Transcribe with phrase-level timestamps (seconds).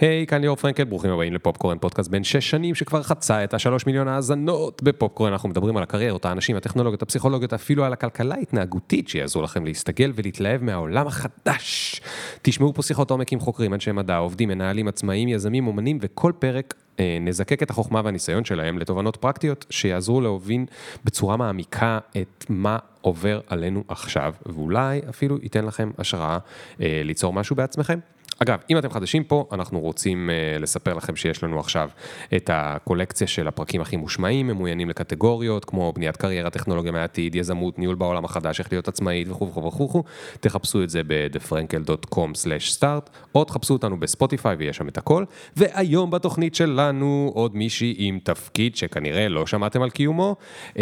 [0.00, 3.86] היי, כאן ליאור פרנקל, ברוכים הבאים לפופקורן, פודקאסט בן שש שנים שכבר חצה את השלוש
[3.86, 4.82] מיליון האזנות.
[4.82, 10.12] בפופקורן אנחנו מדברים על הקריירות, האנשים, הטכנולוגיות, הפסיכולוגיות, אפילו על הכלכלה ההתנהגותית שיעזרו לכם להסתגל
[10.14, 12.00] ולהתלהב מהעולם החדש.
[12.42, 16.74] תשמעו פה שיחות עומק עם חוקרים, אנשי מדע, עובדים, מנהלים, עצמאים, יזמים, אומנים, וכל פרק
[17.00, 20.66] אה, נזקק את החוכמה והניסיון שלהם לתובנות פרקטיות שיעזרו להובין
[21.04, 26.38] בצורה מעמיקה את מה עובר עלינו עכשיו, ואולי אפילו ייתן לכם השראה
[26.80, 27.98] אה, ליצור משהו בעצמכם.
[28.42, 30.32] אגב, אם אתם חדשים פה, אנחנו רוצים uh,
[30.62, 31.88] לספר לכם שיש לנו עכשיו
[32.36, 37.94] את הקולקציה של הפרקים הכי מושמעים, ממוינים לקטגוריות, כמו בניית קריירה, טכנולוגיה מהעתיד, יזמות, ניהול
[37.94, 40.02] בעולם החדש, איך להיות עצמאית וכו' וכו' וכו'.
[40.40, 45.24] תחפשו את זה ב-thefrankel.com/start, או תחפשו אותנו בספוטיפיי ויש שם את הכל.
[45.56, 50.36] והיום בתוכנית שלנו עוד מישהי עם תפקיד שכנראה לא שמעתם על קיומו,
[50.74, 50.78] uh,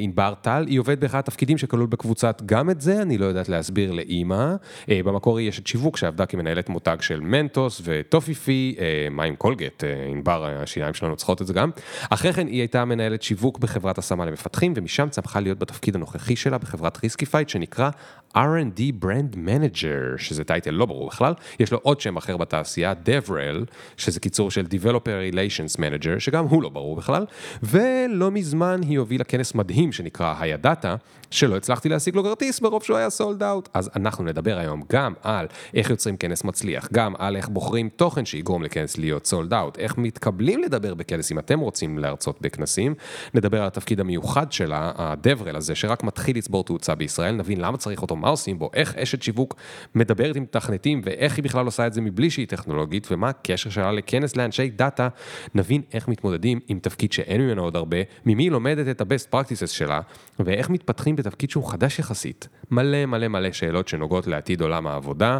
[0.00, 3.92] ענבר טל, היא עובדת באחד התפקידים שכלול בקבוצת גם את זה, אני לא יודעת להסביר
[3.92, 4.54] לאימא.
[4.84, 9.84] אה, במקור היא אשת שיווק שעבדה כמנהלת מותג מותג של מנטוס וטופיפי, אה, מים קולגט,
[9.84, 11.70] אה, ענבר, השיניים שלנו צריכות את זה גם.
[12.10, 16.58] אחרי כן היא הייתה מנהלת שיווק בחברת השמה למפתחים, ומשם צמחה להיות בתפקיד הנוכחי שלה
[16.58, 17.90] בחברת Riskified, שנקרא
[18.36, 23.72] R&D Brand Manager, שזה title לא ברור בכלל, יש לו עוד שם אחר בתעשייה, DevRel,
[23.96, 27.26] שזה קיצור של Developer Relations Manager, שגם הוא לא ברור בכלל,
[27.62, 30.96] ולא מזמן היא הובילה כנס מדהים שנקרא Hey Data,
[31.30, 33.68] שלא הצלחתי להשיג לו כרטיס מרוב שהוא היה sold out.
[33.74, 38.24] אז אנחנו נדבר היום גם על איך יוצרים כנס מצליח, גם על איך בוחרים תוכן
[38.24, 42.94] שיגרום לכנס להיות sold out, איך מתקבלים לדבר בכנס אם אתם רוצים להרצות בכנסים,
[43.34, 48.02] נדבר על התפקיד המיוחד שלה, ה-DevRel הזה, שרק מתחיל לצבור תאוצה בישראל, נבין למה צריך
[48.02, 49.56] אותו מה עושים בו, איך אשת שיווק
[49.94, 53.92] מדברת עם מתכנתים ואיך היא בכלל עושה את זה מבלי שהיא טכנולוגית ומה הקשר שלה
[53.92, 55.08] לכנס לאנשי דאטה,
[55.54, 59.66] נבין איך מתמודדים עם תפקיד שאין ממנו עוד הרבה, ממי היא לומדת את ה-best practices
[59.66, 60.00] שלה
[60.38, 62.48] ואיך מתפתחים בתפקיד שהוא חדש יחסית.
[62.70, 65.38] מלא מלא מלא שאלות שנוגעות לעתיד עולם העבודה,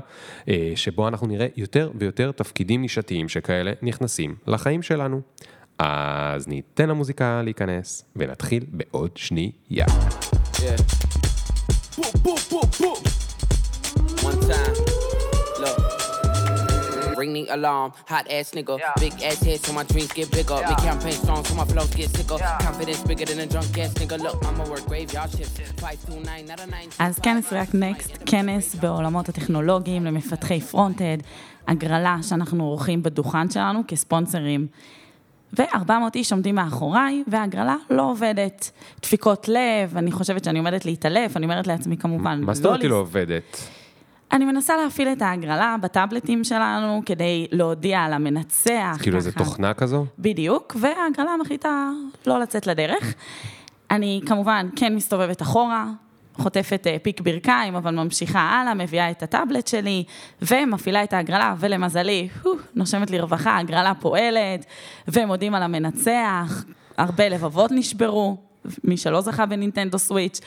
[0.49, 5.21] אה, שבו אנחנו נראה יותר ויותר תפקידים נישתיים שכאלה נכנסים לחיים שלנו.
[5.79, 9.87] אז ניתן למוזיקה להיכנס ונתחיל בעוד שנייה.
[10.53, 11.32] Yeah.
[12.23, 12.99] Boom, boom, boom.
[14.23, 14.75] One time,
[15.63, 17.19] look.
[17.19, 18.79] Ring the alarm, hot ass nigga.
[18.79, 18.93] Yeah.
[19.01, 20.55] Big ass head so my dreams get bigger.
[20.55, 20.69] Yeah.
[20.69, 22.37] Big campaign strong so my flows get sicker.
[22.39, 22.59] Yeah.
[22.59, 24.17] Confidence bigger than a drunk ass nigga.
[24.23, 25.59] Look, I'ma work graveyard shift.
[25.81, 26.89] 529, not a 9.
[26.99, 31.23] אז כנס רק נקסט, כנס בעולמות הטכנולוגיים למפתחי פרונט-אד,
[31.69, 34.67] הגרלה שאנחנו עורכים בדוכן שלנו כספונסרים.
[35.59, 38.71] ו-400 איש עומדים מאחוריי, וההגרלה לא עובדת.
[39.03, 42.41] דפיקות לב, אני חושבת שאני עומדת להתעלף, אני אומרת לעצמי כמובן.
[42.45, 43.59] מה זאת אומרת היא לא עובדת?
[44.33, 48.97] אני מנסה להפעיל את ההגרלה בטאבלטים שלנו כדי להודיע על המנצח.
[49.01, 50.07] כאילו איזה תוכנה כזו?
[50.19, 51.91] בדיוק, וההגרלה מחליטה
[52.27, 53.15] לא לצאת לדרך.
[53.91, 55.87] אני כמובן כן מסתובבת אחורה,
[56.37, 60.05] חוטפת אה, פיק ברכיים, אבל ממשיכה הלאה, מביאה את הטאבלט שלי,
[60.43, 62.29] ומפעילה את ההגרלה, ולמזלי,
[62.75, 64.67] נושמת לרווחה, ההגרלה פועלת,
[65.09, 66.65] ומודים על המנצח,
[66.97, 68.37] הרבה לבבות נשברו.
[68.85, 70.41] מי שלא זכה בנינטנדו סוויץ',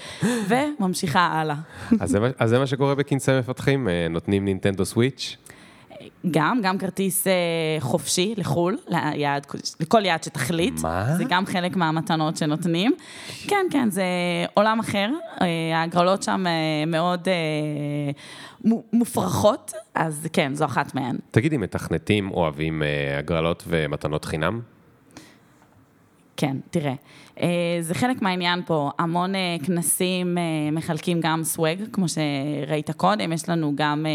[0.47, 1.55] וממשיכה הלאה.
[1.99, 5.37] אז זה, אז זה מה שקורה בכנסי מפתחים, אה, נותנים נינטנדו סוויץ'?
[6.31, 7.33] גם, גם כרטיס אה,
[7.79, 9.47] חופשי לחו"ל, ליעד,
[9.79, 10.73] לכל יעד שתחליט.
[10.81, 11.15] מה?
[11.17, 12.91] זה גם חלק מהמתנות שנותנים.
[13.47, 14.03] כן, כן, זה
[14.53, 15.09] עולם אחר.
[15.41, 15.47] אה,
[15.79, 17.27] ההגרלות שם אה, מאוד
[18.93, 21.17] מופרכות, אז כן, זו אחת מהן.
[21.31, 22.81] תגידי, מתכנתים אוהבים
[23.19, 24.61] הגרלות ומתנות חינם?
[26.37, 26.93] כן, תראה.
[27.41, 27.47] אה,
[27.81, 33.49] זה חלק מהעניין פה, המון אה, כנסים אה, מחלקים גם swag, כמו שראית קודם, יש
[33.49, 34.05] לנו גם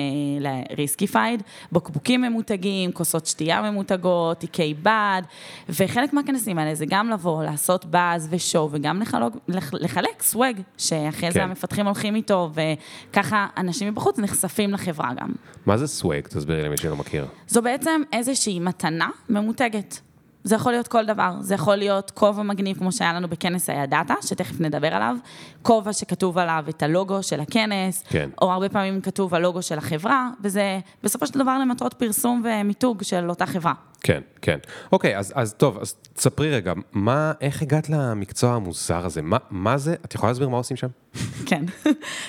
[0.77, 1.43] Riskified,
[1.73, 5.23] בקבוקים ממותגים, כוסות שתייה ממותגות, תיקי בד,
[5.69, 9.37] וחלק מהכנסים האלה זה גם לבוא, לעשות buzz ו show, וגם לחלוק,
[9.73, 11.31] לחלק סוואג, שאחרי כן.
[11.31, 15.33] זה המפתחים הולכים איתו, וככה אנשים מבחוץ נחשפים לחברה גם.
[15.67, 16.21] מה זה סוואג?
[16.21, 17.27] תסבירי למי שלא מכיר.
[17.49, 20.01] זו בעצם איזושהי מתנה ממותגת.
[20.45, 24.11] זה יכול להיות כל דבר, זה יכול להיות כובע מגניב כמו שהיה לנו בכנס הידעת,
[24.23, 25.17] שתכף נדבר עליו,
[25.62, 28.31] כובע שכתוב עליו את הלוגו של הכנס, כן.
[28.43, 33.31] או הרבה פעמים כתוב הלוגו של החברה, וזה בסופו של דבר למטרות פרסום ומיתוג של
[33.31, 33.73] אותה חברה.
[34.03, 34.59] כן, כן.
[34.92, 39.22] אוקיי, אז, אז טוב, אז תספרי רגע, מה, איך הגעת למקצוע המוזר הזה?
[39.22, 40.89] מה, מה זה, את יכולה להסביר מה עושים שם?
[41.48, 41.65] כן.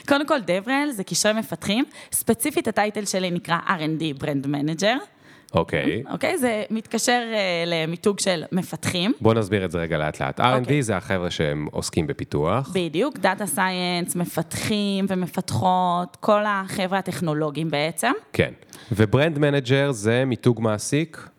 [0.07, 5.20] קודם כל, דברל זה קשרי מפתחים, ספציפית הטייטל שלי נקרא R&D Brand Manager.
[5.53, 6.03] אוקיי.
[6.11, 9.13] אוקיי, זה מתקשר uh, למיתוג של מפתחים.
[9.21, 10.39] בוא נסביר את זה רגע לאט לאט.
[10.39, 10.83] R&D אוקיי.
[10.83, 12.71] זה החבר'ה שהם עוסקים בפיתוח.
[12.73, 18.11] בדיוק, דאטה סייאנס, מפתחים ומפתחות, כל החבר'ה הטכנולוגיים בעצם.
[18.33, 18.51] כן.
[18.91, 21.30] ו brand manager זה מיתוג מעסיק?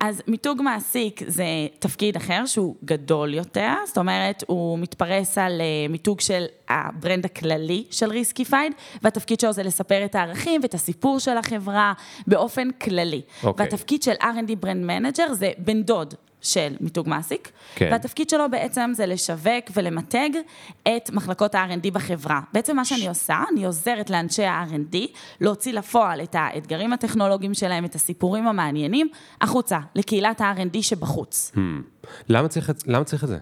[0.00, 1.44] אז מיתוג מעסיק זה
[1.78, 7.24] תפקיד אחר שהוא גדול יותר, זאת אומרת, הוא מתפרס על אה, מיתוג של ה brand
[7.24, 8.72] הכללי של Riskified,
[9.02, 11.92] והתפקיד שלו זה לספר את הערכים ואת הסיפור של החברה
[12.26, 13.22] באופן כללי.
[13.42, 13.66] אוקיי.
[13.66, 17.88] והתפקיד של R&D brand manager זה בן דוד של מיתוג מעסיק, כן.
[17.92, 20.30] והתפקיד שלו בעצם זה לשווק ולמתג
[20.82, 22.40] את מחלקות ה-R&D בחברה.
[22.52, 24.96] בעצם מה שאני עושה, אני עוזרת לאנשי ה-R&D
[25.40, 29.08] להוציא לפועל את האתגרים הטכנולוגיים שלהם, את הסיפורים המעניינים,
[29.40, 31.52] החוצה, לקהילת ה-R&D שבחוץ.
[31.54, 31.58] Hmm.
[32.28, 33.38] למה צריך למה צריך את זה?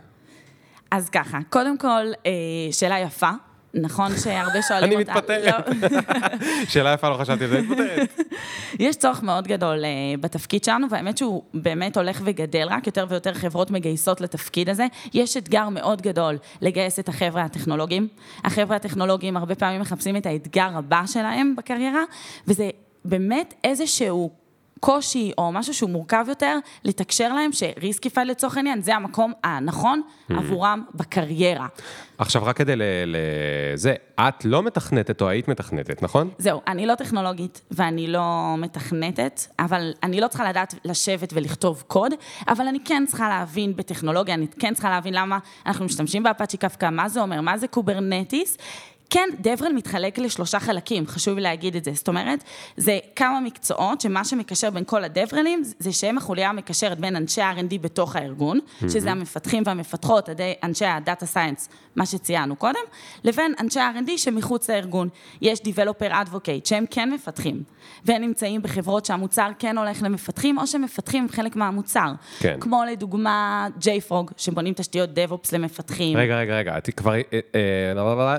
[0.91, 2.33] אז ככה, קודם כל, אה,
[2.73, 3.31] שאלה יפה.
[3.77, 5.13] נכון שהרבה שואלים אני אותה.
[5.13, 5.55] מתפטרת.
[5.93, 5.99] לא.
[6.69, 8.21] שאלה יפה, לא חשבתי על זה, מתפטרת.
[8.79, 9.91] יש צורך מאוד גדול אה,
[10.21, 14.87] בתפקיד שלנו, והאמת שהוא באמת הולך וגדל, רק יותר ויותר חברות מגייסות לתפקיד הזה.
[15.15, 18.09] יש אתגר מאוד גדול לגייס את החבר'ה הטכנולוגיים.
[18.45, 22.03] החבר'ה הטכנולוגיים הרבה פעמים מחפשים את האתגר הבא שלהם בקריירה,
[22.47, 22.71] וזה
[23.05, 24.46] באמת איזשהו...
[24.81, 30.83] קושי או משהו שהוא מורכב יותר, לתקשר להם שריסקיפייד לצורך העניין, זה המקום הנכון עבורם
[30.95, 31.67] בקריירה.
[32.19, 32.83] עכשיו, רק כדי ל...
[33.07, 33.17] ל-
[33.75, 36.31] זה, את לא מתכנתת או היית מתכנתת, נכון?
[36.39, 42.13] זהו, אני לא טכנולוגית ואני לא מתכנתת, אבל אני לא צריכה לדעת לשבת ולכתוב קוד,
[42.49, 46.57] אבל אני כן צריכה להבין בטכנולוגיה, אני כן צריכה להבין למה אנחנו משתמשים ב Apache
[46.57, 48.59] Kafka, מה זה אומר, מה זה Kubernetes.
[49.11, 51.91] כן, DevRel מתחלק לשלושה חלקים, חשוב להגיד את זה.
[51.95, 52.45] זאת אומרת,
[52.77, 57.17] זה כמה מקצועות שמה שמקשר בין כל ה DevRel ים, זה שהם החוליה המקשרת בין
[57.17, 60.29] אנשי ה-R&D בתוך הארגון, שזה המפתחים והמפתחות,
[60.65, 62.81] אנשי ה-Data Science, מה שציינו קודם,
[63.25, 65.09] לבין אנשי ה-R&D שמחוץ לארגון.
[65.43, 67.63] יש Developer Advocate, שהם כן מפתחים,
[68.05, 72.13] והם נמצאים בחברות שהמוצר כן הולך למפתחים, או שמפתחים חלק מהמוצר.
[72.39, 72.57] כן.
[72.61, 76.17] כמו לדוגמה JFrog, שבונים תשתיות DevOps למפתחים.
[76.19, 78.35] רגע, רגע, רגע, את כבר אה, אה, לא, לא,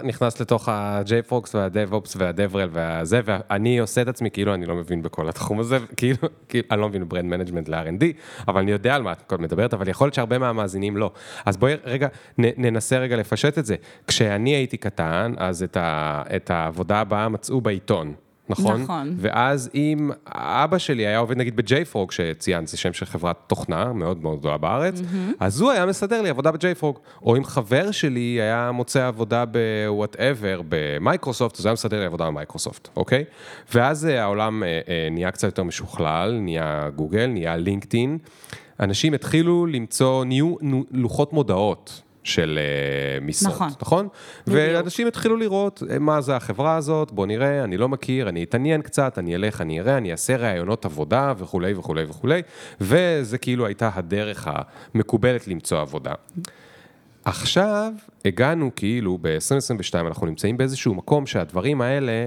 [0.57, 5.59] לתוך ה-JFrog וה-DevOps וה-DevRel והזה, ואני עושה את עצמי כאילו אני לא מבין בכל התחום
[5.59, 6.17] הזה, כאילו,
[6.49, 8.03] כאילו, אני לא מבין brand management ל-R&D,
[8.47, 11.11] אבל אני יודע על מה את מדברת, אבל יכול להיות שהרבה מהמאזינים לא.
[11.45, 12.07] אז בואי רגע,
[12.39, 13.75] נ, ננסה רגע לפשט את זה.
[14.07, 18.13] כשאני הייתי קטן, אז את, ה, את העבודה הבאה מצאו בעיתון.
[18.49, 18.81] נכון?
[18.81, 19.15] נכון.
[19.17, 24.21] ואז אם אבא שלי היה עובד נגיד ב-JFrog, שציינת, זה שם של חברת תוכנה מאוד
[24.21, 25.01] מאוד גדולה בארץ,
[25.39, 26.99] אז הוא היה מסדר לי עבודה ב-JFrog.
[27.21, 32.27] או אם חבר שלי היה מוצא עבודה ב-whatever, במייקרוסופט, אז הוא היה מסדר לי עבודה
[32.27, 33.23] במייקרוסופט, אוקיי?
[33.73, 38.17] ואז אה, העולם אה, אה, נהיה קצת יותר משוכלל, נהיה גוגל, נהיה לינקדאין.
[38.79, 40.55] אנשים התחילו למצוא, נהיו
[40.91, 42.01] לוחות מודעות.
[42.27, 43.69] של אה, משרות, נכון.
[43.81, 44.07] נכון?
[44.47, 48.81] ואנשים התחילו לראות אה, מה זה החברה הזאת, בוא נראה, אני לא מכיר, אני אתעניין
[48.81, 52.41] קצת, אני אלך, אני אראה, אני אעשה ראיונות עבודה וכולי וכולי וכולי,
[52.81, 54.47] וזה כאילו הייתה הדרך
[54.93, 56.13] המקובלת למצוא עבודה.
[57.25, 57.93] עכשיו
[58.25, 62.25] הגענו כאילו ב-2022, אנחנו נמצאים באיזשהו מקום שהדברים האלה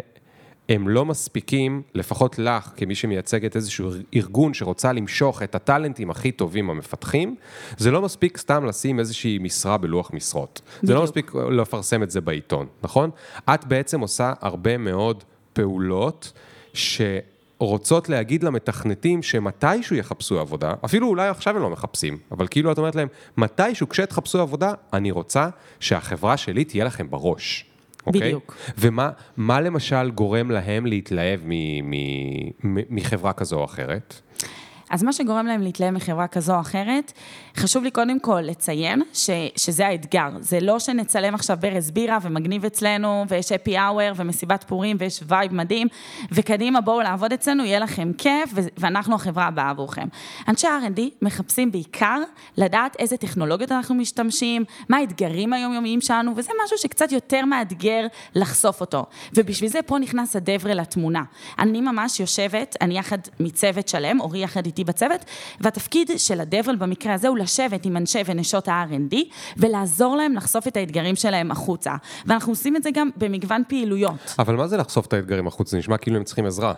[0.71, 6.71] הם לא מספיקים, לפחות לך, כמי שמייצגת איזשהו ארגון שרוצה למשוך את הטאלנטים הכי טובים
[6.71, 7.37] המפתחים,
[7.77, 10.61] זה לא מספיק סתם לשים איזושהי משרה בלוח משרות.
[10.83, 11.17] זה לא בדיוק.
[11.17, 13.11] מספיק לפרסם את זה בעיתון, נכון?
[13.55, 16.33] את בעצם עושה הרבה מאוד פעולות
[16.73, 22.79] שרוצות להגיד למתכנתים שמתישהו יחפשו עבודה, אפילו אולי עכשיו הם לא מחפשים, אבל כאילו את
[22.79, 25.49] אומרת להם, מתישהו כשתחפשו עבודה, אני רוצה
[25.81, 27.70] שהחברה שלי תהיה לכם בראש.
[28.07, 28.21] אוקיי?
[28.21, 28.57] בדיוק.
[28.79, 34.21] ומה מה למשל גורם להם להתלהב מ- מ- מ- מחברה כזו או אחרת?
[34.91, 37.13] אז מה שגורם להם להתלהב מחברה כזו או אחרת,
[37.57, 40.29] חשוב לי קודם כל לציין ש, שזה האתגר.
[40.39, 45.55] זה לא שנצלם עכשיו ברז בירה ומגניב אצלנו, ויש happy hour ומסיבת פורים ויש vibe
[45.55, 45.87] מדהים,
[46.33, 50.09] וקדימה בואו לעבוד אצלנו, יהיה לכם כיף, ו- ואנחנו החברה הבאה עבורכם.
[50.49, 52.23] אנשי R&D מחפשים בעיקר
[52.57, 58.81] לדעת איזה טכנולוגיות אנחנו משתמשים, מה האתגרים היומיומיים שלנו, וזה משהו שקצת יותר מאתגר לחשוף
[58.81, 59.07] אותו.
[59.35, 61.23] ובשביל זה פה נכנס הדברל לתמונה.
[61.59, 65.25] אני ממש יושבת, אני יחד מצוות שלם, אורי יחד איתי בצוות,
[65.61, 69.17] והתפקיד של הדברל במקרה הזה הוא לשבת עם אנשי ונשות ה-R&D
[69.57, 71.95] ולעזור להם לחשוף את האתגרים שלהם החוצה.
[72.27, 74.35] ואנחנו עושים את זה גם במגוון פעילויות.
[74.39, 75.71] אבל מה זה לחשוף את האתגרים החוץ?
[75.71, 76.75] זה נשמע כאילו הם צריכים עזרה.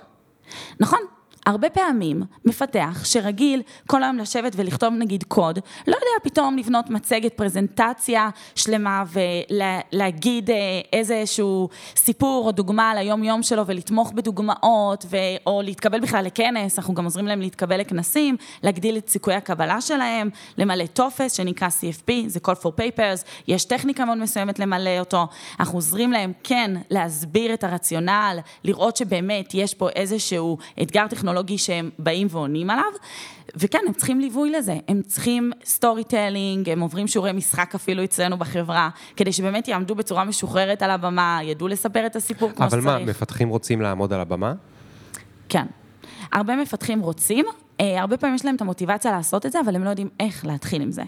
[0.81, 1.01] נכון.
[1.47, 7.35] הרבה פעמים מפתח שרגיל כל היום לשבת ולכתוב נגיד קוד, לא יודע פתאום לבנות מצגת,
[7.35, 10.57] פרזנטציה שלמה ולהגיד אה,
[10.93, 15.17] איזשהו סיפור או דוגמה על היום-יום שלו ולתמוך בדוגמאות ו...
[15.47, 20.31] או להתקבל בכלל לכנס, אנחנו גם עוזרים להם להתקבל לכנסים, להגדיל את סיכויי הקבלה שלהם,
[20.59, 25.27] למלא טופס שנקרא CFP, זה Call for Papers, יש טכניקה מאוד מסוימת למלא אותו,
[25.61, 31.91] אנחנו עוזרים להם כן להסביר את הרציונל, לראות שבאמת יש פה איזשהו אתגר טכנולוגי שהם
[31.99, 32.85] באים ועונים עליו,
[33.57, 38.91] וכן, הם צריכים ליווי לזה, הם צריכים storytelling, הם עוברים שיעורי משחק אפילו אצלנו בחברה,
[39.17, 42.87] כדי שבאמת יעמדו בצורה משוחררת על הבמה, ידעו לספר את הסיפור כמו אבל שצריך.
[42.87, 44.55] מה, מפתחים רוצים לעמוד על הבמה?
[45.49, 45.67] כן.
[46.33, 47.45] הרבה מפתחים רוצים,
[47.81, 50.47] אה, הרבה פעמים יש להם את המוטיבציה לעשות את זה, אבל הם לא יודעים איך
[50.47, 51.03] להתחיל עם זה.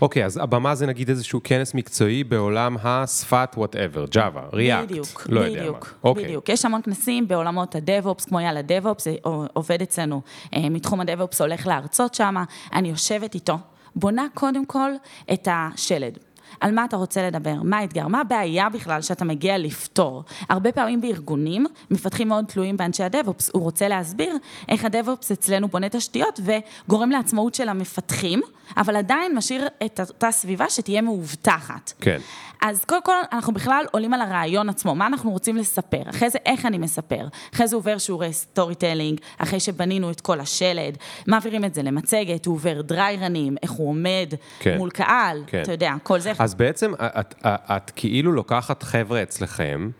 [0.00, 5.40] אוקיי, אז הבמה זה נגיד איזשהו כנס מקצועי בעולם השפת whatever, Java, React, בדיוק, לא
[5.40, 5.78] בדיוק, יודע מה.
[6.04, 6.24] אוקיי.
[6.24, 6.48] בדיוק.
[6.48, 9.14] יש המון כנסים בעולמות ה DevOps, כמו יאללה DevOps, זה
[9.52, 10.22] עובד אצלנו
[10.54, 12.34] אה, מתחום ה DevOps, הולך להרצות שם,
[12.72, 13.58] אני יושבת איתו,
[13.96, 14.90] בונה קודם כל
[15.32, 16.18] את השלד.
[16.60, 20.24] על מה אתה רוצה לדבר, מה האתגר, מה הבעיה בכלל שאתה מגיע לפתור.
[20.48, 24.36] הרבה פעמים בארגונים, מפתחים מאוד תלויים באנשי ה DevOps, הוא רוצה להסביר
[24.68, 28.40] איך ה DevOps אצלנו בונה תשתיות וגורם לעצמאות של המפתחים,
[28.76, 31.92] אבל עדיין משאיר את אותה סביבה שתהיה מאובטחת.
[32.00, 32.18] כן.
[32.62, 36.38] אז קודם כל, אנחנו בכלל עולים על הרעיון עצמו, מה אנחנו רוצים לספר, אחרי זה
[36.46, 40.96] איך אני מספר, אחרי זה עובר שיעורי storytelling, אחרי שבנינו את כל השלד,
[41.26, 44.78] מעבירים את זה למצגת, הוא עובר dry run ים, איך הוא עומד כן.
[44.78, 45.62] מול קהל, כן.
[45.62, 46.32] אתה יודע, כל זה.
[46.38, 49.90] אז בעצם את, את, את כאילו לוקחת חבר'ה אצלכם,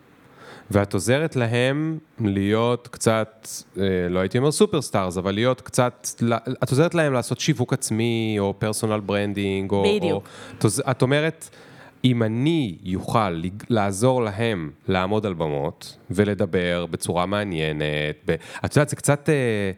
[0.70, 3.48] ואת עוזרת להם להיות קצת,
[3.78, 6.08] אה, לא הייתי אומר superstars, אבל להיות קצת,
[6.62, 9.84] את עוזרת להם לעשות שיווק עצמי, או personal branding, או...
[9.96, 10.28] בדיוק.
[10.64, 11.48] או, את אומרת,
[12.04, 18.96] אם אני יוכל לעזור להם לעמוד על במות, ולדבר בצורה מעניינת, ב, את יודעת, זה
[18.96, 19.70] קצת אה,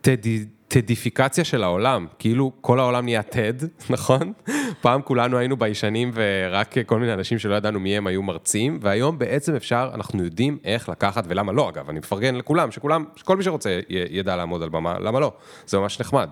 [0.00, 0.44] TEDי...
[0.68, 3.52] TEDיפיקציה של העולם, כאילו כל העולם נהיה TED,
[3.90, 4.32] נכון?
[4.80, 9.18] פעם כולנו היינו ביישנים ורק כל מיני אנשים שלא ידענו מי הם היו מרצים, והיום
[9.18, 13.42] בעצם אפשר, אנחנו יודעים איך לקחת, ולמה לא אגב, אני מפרגן לכולם, שכולם, שכל מי
[13.42, 15.32] שרוצה ידע לעמוד על במה, למה לא?
[15.66, 16.28] זה ממש נחמד.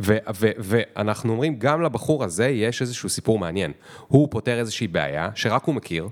[0.00, 3.72] ו- ו- ואנחנו אומרים, גם לבחור הזה יש איזשהו סיפור מעניין.
[4.08, 6.08] הוא פותר איזושהי בעיה שרק הוא מכיר,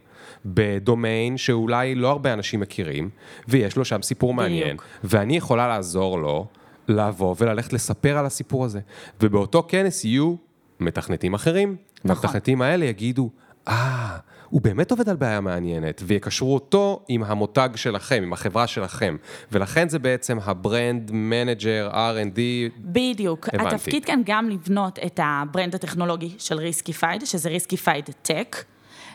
[0.46, 3.10] בדומיין שאולי לא הרבה אנשים מכירים,
[3.48, 6.46] ויש לו שם סיפור מעניין, ואני יכולה לעזור לו.
[6.88, 8.80] לבוא וללכת לספר על הסיפור הזה.
[9.20, 10.34] ובאותו כנס יהיו
[10.80, 12.16] מתכנתים אחרים, נכון.
[12.22, 13.30] והמתכנתים האלה יגידו,
[13.68, 19.16] אה, הוא באמת עובד על בעיה מעניינת, ויקשרו אותו עם המותג שלכם, עם החברה שלכם.
[19.52, 22.38] ולכן זה בעצם ה brand manager, R&D,
[22.78, 23.48] בדיוק.
[23.48, 23.74] הבנתי.
[23.74, 28.56] התפקיד כאן גם לבנות את ה brand הטכנולוגי של Riskified, שזה Riskified Tech.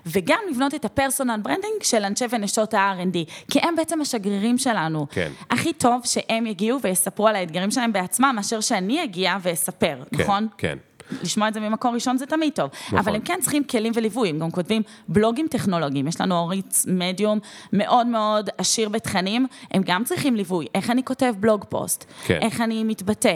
[0.05, 3.17] וגם לבנות את ה personal branding של אנשי ונשות ה-R&D,
[3.51, 5.07] כי הם בעצם השגרירים שלנו.
[5.11, 5.31] כן.
[5.49, 10.47] הכי טוב שהם יגיעו ויספרו על האתגרים שלהם בעצמם, מאשר שאני אגיע ואספר, כן, נכון?
[10.57, 10.77] כן.
[11.23, 12.69] לשמוע את זה ממקור ראשון זה תמיד טוב.
[12.85, 12.99] נכון.
[12.99, 16.07] אבל הם כן צריכים כלים וליווי, הם גם כותבים בלוגים טכנולוגיים.
[16.07, 17.39] יש לנו ערוץ מדיום
[17.73, 20.67] מאוד מאוד עשיר בתכנים, הם גם צריכים ליווי.
[20.75, 22.05] איך אני כותב בלוג פוסט?
[22.25, 22.39] כן.
[22.41, 23.35] איך אני מתבטא?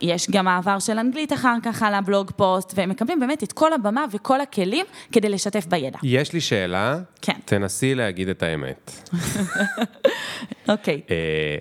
[0.00, 3.72] יש גם מעבר של אנגלית אחר כך על הבלוג פוסט, והם מקבלים באמת את כל
[3.72, 5.98] הבמה וכל הכלים כדי לשתף בידע.
[6.02, 7.36] יש לי שאלה, כן.
[7.44, 8.90] תנסי להגיד את האמת.
[10.68, 11.00] אוקיי.
[11.10, 11.56] אה,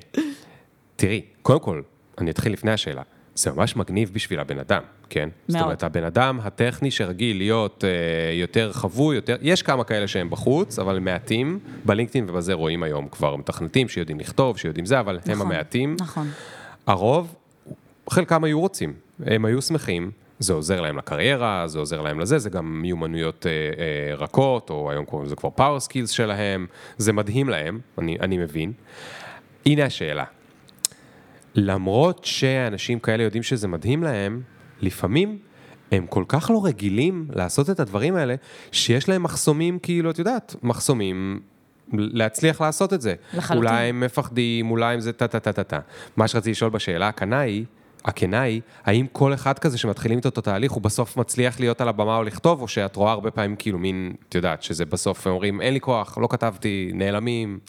[0.95, 1.81] תראי, קודם כל,
[2.17, 3.01] אני אתחיל לפני השאלה.
[3.35, 5.29] זה ממש מגניב בשביל הבן אדם, כן?
[5.47, 5.63] זאת מאוד.
[5.63, 9.35] אומרת, הבן אדם הטכני שרגיל להיות אה, יותר חבוי, יותר...
[9.41, 11.59] יש כמה כאלה שהם בחוץ, אבל מעטים.
[11.85, 15.95] ב LinkedIn ובזה רואים היום כבר מתכנתים שיודעים לכתוב, שיודעים זה, אבל הם נכון, המעטים.
[15.99, 16.29] נכון.
[16.87, 17.35] הרוב,
[18.09, 18.93] חלקם היו רוצים,
[19.25, 23.51] הם היו שמחים, זה עוזר להם לקריירה, זה עוזר להם לזה, זה גם מיומנויות אה,
[23.51, 28.37] אה, רכות, או היום קוראים לזה כבר power skills שלהם, זה מדהים להם, אני, אני
[28.37, 28.71] מבין.
[29.65, 30.23] הנה השאלה,
[31.55, 34.41] למרות שאנשים כאלה יודעים שזה מדהים להם,
[34.81, 35.37] לפעמים
[35.91, 38.35] הם כל כך לא רגילים לעשות את הדברים האלה,
[38.71, 41.39] שיש להם מחסומים, כאילו, את יודעת, מחסומים
[41.93, 43.15] להצליח לעשות את זה.
[43.33, 43.67] לחלוטין.
[43.67, 45.79] אולי הם מפחדים, אולי הם זה טה-טה-טה-טה.
[46.17, 47.65] מה שרציתי לשאול בשאלה הכנה היא,
[48.05, 52.17] הכנה היא, האם כל אחד כזה שמתחילים את התהליך, הוא בסוף מצליח להיות על הבמה
[52.17, 55.73] או לכתוב, או שאת רואה הרבה פעמים כאילו מין, את יודעת, שזה בסוף אומרים, אין
[55.73, 57.59] לי כוח, לא כתבתי, נעלמים.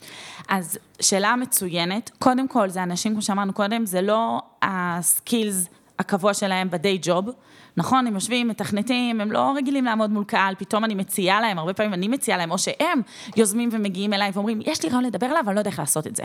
[0.48, 2.10] אז שאלה מצוינת.
[2.18, 7.30] קודם כל, זה אנשים, כמו שאמרנו קודם, זה לא הסקילס הקבוע שלהם ב-day job.
[7.76, 11.74] נכון, הם יושבים, מתכנתים, הם לא רגילים לעמוד מול קהל, פתאום אני מציעה להם, הרבה
[11.74, 13.00] פעמים אני מציעה להם, או שהם
[13.36, 16.16] יוזמים ומגיעים אליי ואומרים, יש לי רעיון לדבר עליו, אני לא יודע איך לעשות את
[16.16, 16.24] זה.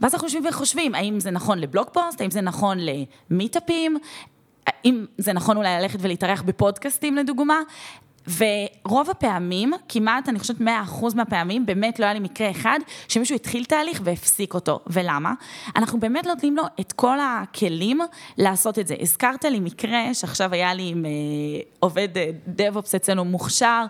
[0.00, 2.78] ואז אנחנו יושבים וחושבים, האם זה נכון לבלוג פוסט, האם זה נכון
[3.30, 3.98] למיטאפים,
[4.66, 7.60] האם זה נכון אולי ללכת ולהתארח בפודקאסטים לדוגמה.
[8.28, 10.62] ורוב הפעמים, כמעט, אני חושבת 100%
[11.14, 14.80] מהפעמים, באמת לא היה לי מקרה אחד שמישהו התחיל תהליך והפסיק אותו.
[14.86, 15.32] ולמה?
[15.76, 18.00] אנחנו באמת נותנים לו את כל הכלים
[18.38, 18.94] לעשות את זה.
[19.00, 21.10] הזכרת לי מקרה שעכשיו היה לי עם אה,
[21.78, 22.08] עובד
[22.46, 23.84] דב-אופס אצלנו מוכשר.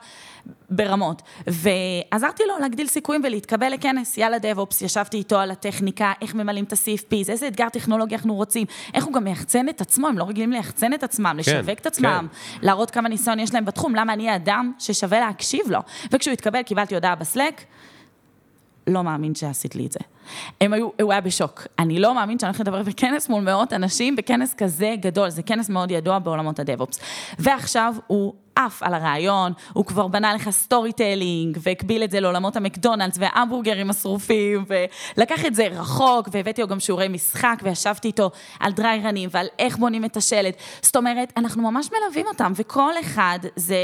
[0.70, 6.64] ברמות, ועזרתי לו להגדיל סיכויים ולהתקבל לכנס, יאללה דב-אופס, ישבתי איתו על הטכניקה, איך ממלאים
[6.64, 10.24] את ה-CFPs, איזה אתגר טכנולוגי אנחנו רוצים, איך הוא גם מייחצן את עצמו, הם לא
[10.24, 12.26] רגילים ליחצן את עצמם, לשווק את עצמם,
[12.62, 15.78] להראות כמה ניסיון יש להם בתחום, למה אני האדם ששווה להקשיב לו.
[16.12, 17.64] וכשהוא התקבל, קיבלתי הודעה בסלק,
[18.86, 20.00] לא מאמין שעשית לי את זה.
[20.60, 21.66] הם היו, הוא היה בשוק.
[21.78, 25.68] אני לא מאמין שאני הולכת לדבר בכנס מול מאות אנשים, בכנס כזה גדול, זה כנס
[25.68, 27.00] מאוד ידוע בעולמות ה DevOps.
[27.38, 33.16] ועכשיו הוא עף על הרעיון, הוא כבר בנה לך storytelling, והקביל את זה לעולמות המקדונלד'ס
[33.20, 34.64] וההמבורגרים השרופים,
[35.16, 38.30] ולקח את זה רחוק, והבאתי לו גם שיעורי משחק, וישבתי איתו
[38.60, 40.54] על dry run ים ועל איך בונים את השלד.
[40.82, 43.76] זאת אומרת, אנחנו ממש מלווים אותם, וכל אחד זה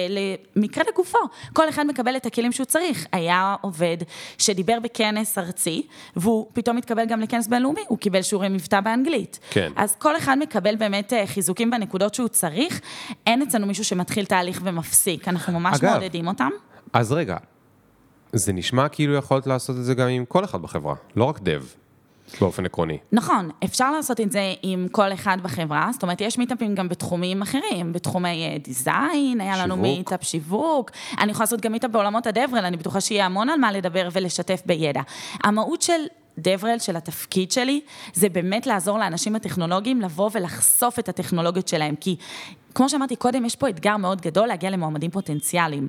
[0.56, 1.18] למקרה לגופו.
[1.52, 3.06] כל אחד מקבל את הכלים שהוא צריך.
[3.12, 3.96] היה עובד
[4.38, 9.38] שדיבר בכנס ארצי, והוא פתאום התקבל גם לכנס בינלאומי, הוא קיבל שיעורי מבטא באנגלית.
[9.50, 9.72] כן.
[9.76, 12.80] אז כל אחד מקבל באמת אה, חיזוקים בנקודות שהוא צריך.
[13.26, 16.50] אין אצלנו מישהו שמתחיל תהליך ומפסיק, אנחנו ממש אגב, מעודדים אותם.
[16.92, 17.36] אז רגע,
[18.32, 21.62] זה נשמע כאילו יכולת לעשות את זה גם עם כל אחד בחברה, לא רק dev,
[22.40, 22.98] באופן עקרוני.
[23.12, 26.88] נכון, אפשר לעשות את זה עם כל אחד בחברה, זאת אומרת, יש meetup ים גם
[26.88, 29.86] בתחומים אחרים, בתחומי אה, design, היה לנו שיווק.
[29.98, 33.72] meetup שיווק, אני יכולה לעשות גם מיטאפ בעולמות הדברל, אני בטוחה שיהיה המון על מה
[33.72, 35.00] לדבר ולשתף בידע.
[35.44, 35.92] המהות של...
[36.38, 37.80] דברל של התפקיד שלי,
[38.14, 42.16] זה באמת לעזור לאנשים הטכנולוגיים לבוא ולחשוף את הטכנולוגיות שלהם, כי
[42.74, 45.88] כמו שאמרתי קודם, יש פה אתגר מאוד גדול להגיע למועמדים פוטנציאליים.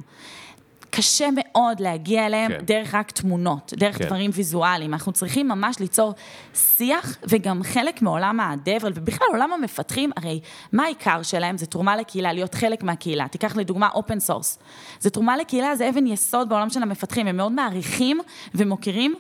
[0.90, 2.66] קשה מאוד להגיע אליהם כן.
[2.66, 3.98] דרך רק תמונות, דרך.
[3.98, 4.06] כן.
[4.06, 4.94] דברים ויזואליים.
[4.94, 6.14] אנחנו צריכים ממש ליצור
[6.54, 10.40] שיח, וגם חלק מעולם הדברל, ובכלל עולם המפתחים, הרי
[10.72, 11.58] מה העיקר שלהם?
[11.58, 13.28] זה תרומה לקהילה, להיות חלק מהקהילה.
[13.28, 14.60] תיקח לדוגמה open source.
[15.00, 17.28] זה תרומה לקהילה, זה אבן יסוד בעולם של המפתחים.
[17.28, 18.20] הם מאוד מעריכים
[18.56, 19.16] ומוקירים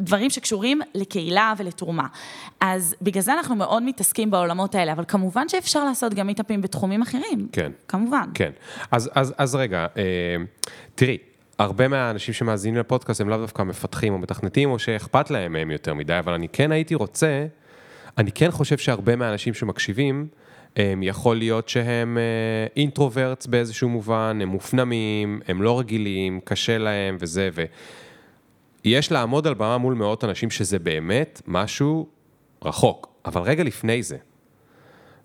[0.00, 2.06] דברים שקשורים לקהילה ולתרומה.
[2.60, 6.62] אז בגלל זה אנחנו מאוד מתעסקים בעולמות האלה, אבל כמובן שאפשר לעשות גם meetup ים
[6.62, 7.48] בתחומים אחרים.
[7.52, 7.72] כן.
[7.88, 8.28] כמובן.
[8.34, 8.50] כן,
[8.90, 10.02] אז, אז, אז רגע, אה,
[10.94, 11.18] תראי,
[11.58, 15.94] הרבה מהאנשים שמאזינים לפודקאסט הם לאו דווקא מפתחים או מתכנתים, או שאכפת להם מהם יותר
[15.94, 17.46] מדי, אבל אני כן הייתי רוצה,
[18.18, 20.26] אני כן חושב שהרבה מהאנשים שמקשיבים,
[20.76, 22.18] הם יכול להיות שהם
[22.76, 27.50] אינטרוברטס באיזשהו מובן, הם מופנמים, הם לא רגילים, קשה להם וזה,
[28.88, 32.08] ויש לעמוד על במה מול מאות אנשים שזה באמת משהו
[32.64, 33.08] רחוק.
[33.24, 34.16] אבל רגע לפני זה,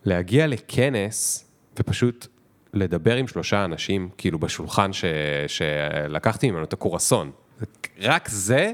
[0.06, 2.28] להגיע לכנס ופשוט
[2.74, 5.06] לדבר עם שלושה אנשים, כאילו בשולחן ש...
[5.48, 7.32] שלקחתי ממנו את הקורסון.
[8.00, 8.72] רק זה,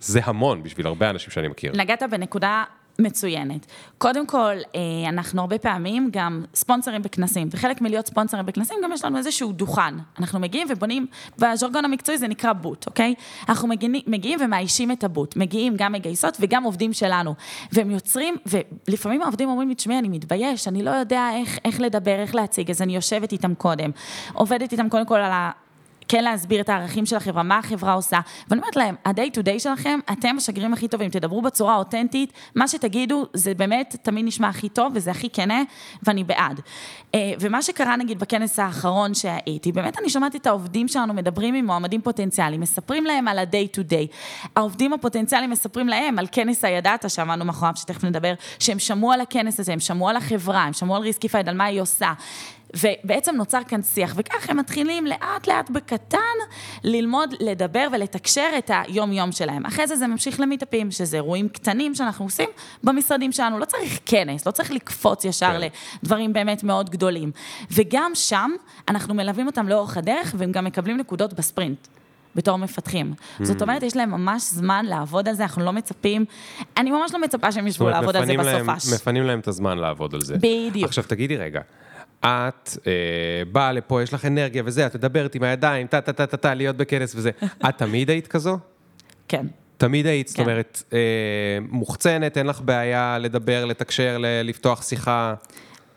[0.00, 1.72] זה המון בשביל הרבה אנשים שאני מכיר.
[1.76, 2.64] נגעת בנקודה
[3.00, 3.66] מצוינת.
[3.98, 9.04] קודם כל, אה, אנחנו הרבה פעמים גם ספונסרים בכנסים, וחלק מלהיות ספונסרים בכנסים, גם יש
[9.04, 9.94] לנו איזשהו דוכן.
[10.18, 11.06] אנחנו מגיעים ובונים,
[11.38, 13.14] בז'רגון המקצועי זה נקרא בוט, אוקיי?
[13.48, 15.36] אנחנו מגיעים, מגיעים ומאיישים את הבוט.
[15.36, 17.34] מגיעים גם מגייסות וגם עובדים שלנו.
[17.72, 18.36] והם יוצרים,
[18.88, 22.70] ולפעמים העובדים אומרים לי, תשמעי, אני מתבייש, אני לא יודע איך, איך לדבר, איך להציג,
[22.70, 23.90] אז אני יושבת איתם קודם.
[24.32, 25.50] עובדת איתם קודם כל על ה...
[26.08, 28.18] כן להסביר את הערכים של החברה, מה החברה עושה,
[28.48, 32.68] ואני אומרת להם, ה-day to day שלכם, אתם השגרירים הכי טובים, תדברו בצורה אותנטית, מה
[32.68, 35.62] שתגידו זה באמת תמיד נשמע הכי טוב וזה הכי כנה,
[36.02, 36.60] ואני בעד.
[37.14, 41.66] אה, ומה שקרה נגיד בכנס האחרון שהייתי, באמת אני שמעתי את העובדים שלנו מדברים עם
[41.66, 44.14] מועמדים פוטנציאליים, מספרים להם על ה-day to day.
[44.56, 49.60] העובדים הפוטנציאליים מספרים להם על כנס הידעת, שעמדנו מאחוריו, שתכף נדבר, שהם שמעו על הכנס
[49.60, 52.12] הזה, הם שמעו על החברה, הם שמעו על Riskified, על מה היא עושה.
[52.76, 56.18] ובעצם נוצר כאן שיח, וכך הם מתחילים לאט לאט בקטן
[56.84, 59.66] ללמוד, לדבר ולתקשר את היום-יום שלהם.
[59.66, 62.48] אחרי זה זה ממשיך למיטאפים, שזה אירועים קטנים שאנחנו עושים
[62.84, 63.58] במשרדים שלנו.
[63.58, 65.68] לא צריך כנס, לא צריך לקפוץ ישר כן.
[66.02, 67.30] לדברים באמת מאוד גדולים.
[67.70, 68.50] וגם שם
[68.88, 71.88] אנחנו מלווים אותם לאורך הדרך, והם גם מקבלים נקודות בספרינט.
[72.34, 73.12] בתור מפתחים.
[73.18, 73.44] Hmm.
[73.44, 76.24] זאת אומרת, יש להם ממש זמן לעבוד על זה, אנחנו לא מצפים,
[76.76, 78.92] אני ממש לא מצפה שהם ישבו לעבוד על זה בסופש.
[78.94, 80.36] מפנים להם את הזמן לעבוד על זה.
[80.36, 80.84] בדיוק.
[80.84, 81.60] עכשיו תגידי רגע,
[82.20, 82.92] את אה,
[83.52, 86.54] באה לפה, יש לך אנרגיה וזה, את מדברת עם הידיים, טה טה טה טה טה,
[86.54, 87.30] להיות בכנס וזה.
[87.68, 88.58] את תמיד היית כזו?
[89.28, 89.46] כן.
[89.76, 90.42] תמיד היית, זאת כן.
[90.42, 90.98] אומרת, אה,
[91.68, 95.34] מוחצנת, אין לך בעיה לדבר, לתקשר, ל- לפתוח שיחה.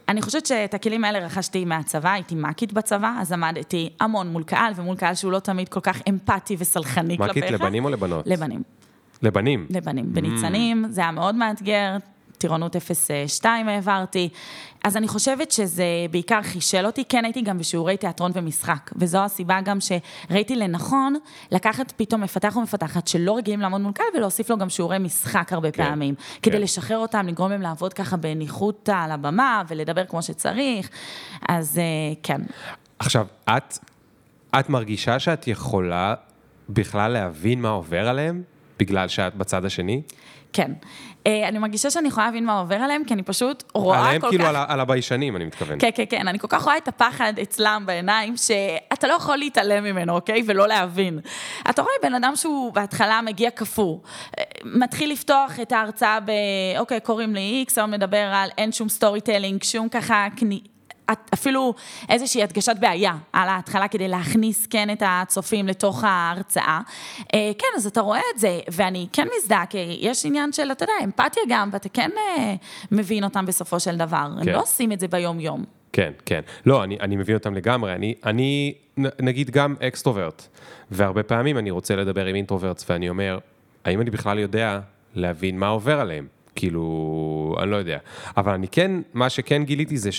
[0.09, 4.73] אני חושבת שאת הכלים האלה רכשתי מהצבא, הייתי מ"כית בצבא, אז עמדתי המון מול קהל,
[4.75, 7.37] ומול קהל שהוא לא תמיד כל כך אמפתי וסלחני כלפיך.
[7.37, 8.27] מ"כית לבנים או לבנות?
[8.27, 8.61] לבנים,
[9.21, 9.65] לבנים.
[9.69, 10.13] לבנים.
[10.13, 11.97] בניצנים, זה היה מאוד מאתגר,
[12.41, 14.29] טירונות 0.2 העברתי.
[14.83, 19.61] אז אני חושבת שזה בעיקר חישל אותי, כן הייתי גם בשיעורי תיאטרון ומשחק, וזו הסיבה
[19.61, 21.15] גם שראיתי לנכון
[21.51, 25.53] לקחת פתאום מפתח או מפתחת שלא רגילים לעמוד מול קהל ולהוסיף לו גם שיעורי משחק
[25.53, 26.51] הרבה כן, פעמים, כן.
[26.51, 30.89] כדי לשחרר אותם, לגרום להם לעבוד ככה בניחותא על הבמה ולדבר כמו שצריך,
[31.49, 31.83] אז אה,
[32.23, 32.41] כן.
[32.99, 33.77] עכשיו, את,
[34.59, 36.13] את מרגישה שאת יכולה
[36.69, 38.43] בכלל להבין מה עובר עליהם,
[38.79, 40.01] בגלל שאת בצד השני?
[40.53, 40.71] כן.
[41.27, 44.07] אה, אני מרגישה שאני יכולה להבין מה עובר עליהם, כי אני פשוט רואה כל כך...
[44.07, 45.79] עליהם כאילו על הביישנים, אני מתכוון.
[45.79, 49.83] כן, כן, כן, אני כל כך רואה את הפחד אצלם בעיניים, שאתה לא יכול להתעלם
[49.83, 50.43] ממנו, אוקיי?
[50.45, 51.19] ולא להבין.
[51.69, 53.97] אתה רואה בן אדם שהוא בהתחלה מגיע קפוא,
[54.39, 56.31] אה, מתחיל לפתוח את ההרצאה ב...
[56.79, 60.27] אוקיי, קוראים לי איקס, היום מדבר על אין שום storytelling, שום ככה...
[61.33, 61.73] אפילו
[62.09, 66.79] איזושהי הדגשת בעיה על ההתחלה כדי להכניס כן את הצופים לתוך ההרצאה.
[67.33, 70.83] אה, כן, אז אתה רואה את זה, ואני כן מזדהה, כי יש עניין של, אתה
[70.83, 72.55] יודע, אמפתיה גם, ואתה כן אה,
[72.91, 74.27] מבין אותם בסופו של דבר.
[74.41, 74.49] כן.
[74.49, 75.63] הם לא עושים את זה ביום-יום.
[75.93, 76.41] כן, כן.
[76.65, 77.93] לא, אני, אני מבין אותם לגמרי.
[77.93, 80.47] אני, אני נגיד גם extrovert,
[80.91, 83.39] והרבה פעמים אני רוצה לדבר עם introverts, ואני אומר,
[83.85, 84.79] האם אני בכלל יודע
[85.15, 86.27] להבין מה עובר עליהם?
[86.55, 87.97] כאילו, אני לא יודע.
[88.37, 90.09] אבל אני כן, מה שכן גיליתי זה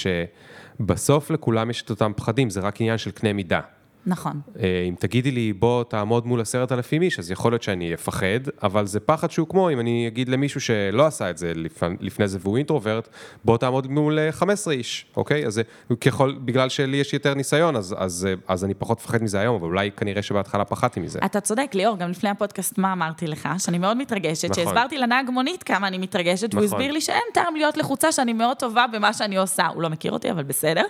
[0.82, 3.60] שבסוף לכולם יש את אותם פחדים, זה רק עניין של קנה מידה.
[4.06, 4.40] נכון.
[4.60, 8.26] אה, אם תגידי לי, בוא תעמוד מול עשרת אלפים איש, אז יכול להיות שאני אפחד,
[8.62, 11.52] אבל זה פחד שהוא כמו אם אני אגיד למישהו שלא עשה את זה
[12.00, 13.08] לפני זה והוא אינטרוברט,
[13.44, 15.46] בוא תעמוד מול 15 אה, איש, אוקיי?
[15.46, 15.60] אז
[16.00, 19.54] ככל, בגלל שלי יש יותר ניסיון, אז, אז, אה, אז אני פחות מפחד מזה היום,
[19.54, 21.18] אבל אולי כנראה שבהתחלה פחדתי מזה.
[21.24, 23.48] אתה צודק, ליאור, גם לפני הפודקאסט, מה אמרתי לך?
[23.58, 24.64] שאני מאוד מתרגשת, נכון.
[24.64, 26.58] שהסברתי לנהג מונית כמה אני מתרגשת, נכון.
[26.58, 29.66] והוא הסביר לי שאין טעם להיות לחוצה, שאני מאוד טובה במה שאני עושה.
[29.66, 30.84] הוא לא מכיר אותי, אבל בסדר.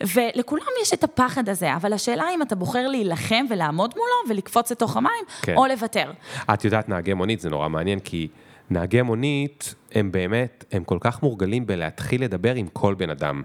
[0.00, 4.96] ולכולם יש את הפחד הזה, אבל השאלה אם אתה בוחר להילחם ולעמוד מולו ולקפוץ לתוך
[4.96, 5.56] המים, כן.
[5.56, 6.12] או לוותר.
[6.54, 8.28] את יודעת, נהגי מונית זה נורא מעניין, כי
[8.70, 13.42] נהגי מונית, הם באמת, הם כל כך מורגלים בלהתחיל לדבר עם כל בן אדם.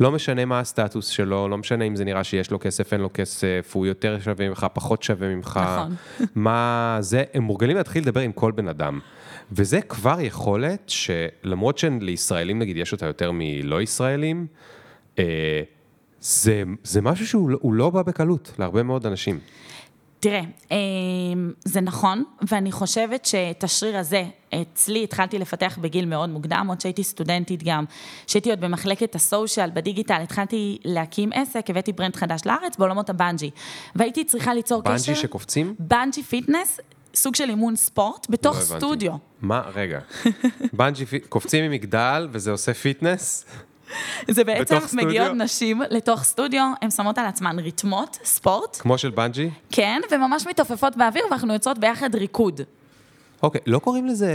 [0.00, 3.10] לא משנה מה הסטטוס שלו, לא משנה אם זה נראה שיש לו כסף, אין לו
[3.14, 5.60] כסף, הוא יותר שווה ממך, פחות שווה ממך.
[5.64, 5.94] נכון.
[6.34, 9.00] מה זה, הם מורגלים להתחיל לדבר עם כל בן אדם.
[9.52, 14.46] וזה כבר יכולת שלמרות שלישראלים נגיד יש אותה יותר מלא ישראלים,
[15.18, 15.24] אה,
[16.24, 19.38] זה, זה משהו שהוא לא, לא בא בקלות להרבה מאוד אנשים.
[20.20, 26.66] תראה, אמ, זה נכון, ואני חושבת שאת השריר הזה, אצלי התחלתי לפתח בגיל מאוד מוקדם,
[26.68, 27.84] עוד שהייתי סטודנטית גם,
[28.26, 33.15] שהייתי עוד במחלקת ה social, בדיגיטל, התחלתי להקים עסק, הבאתי brand חדש לארץ בעולמות ה
[33.15, 33.50] bungee.
[33.96, 35.12] והייתי צריכה ליצור bungee קשר...
[35.12, 35.74] bungee שקופצים?
[35.78, 36.80] bungee fitness,
[37.14, 39.12] סוג של אימון ספורט, בתוך לא סטודיו.
[39.40, 40.00] מה, רגע,
[40.72, 43.44] בנג'י, קופצים ממגדל וזה עושה fitness?
[44.30, 48.76] זה בעצם מגיעות נשים לתוך סטודיו, הן שמות על עצמן ריתמות, ספורט.
[48.80, 49.50] כמו של בנג'י?
[49.70, 52.60] כן, וממש מתעופפות באוויר, ואנחנו יוצרות ביחד ריקוד.
[53.42, 54.32] אוקיי, לא קוראים לזה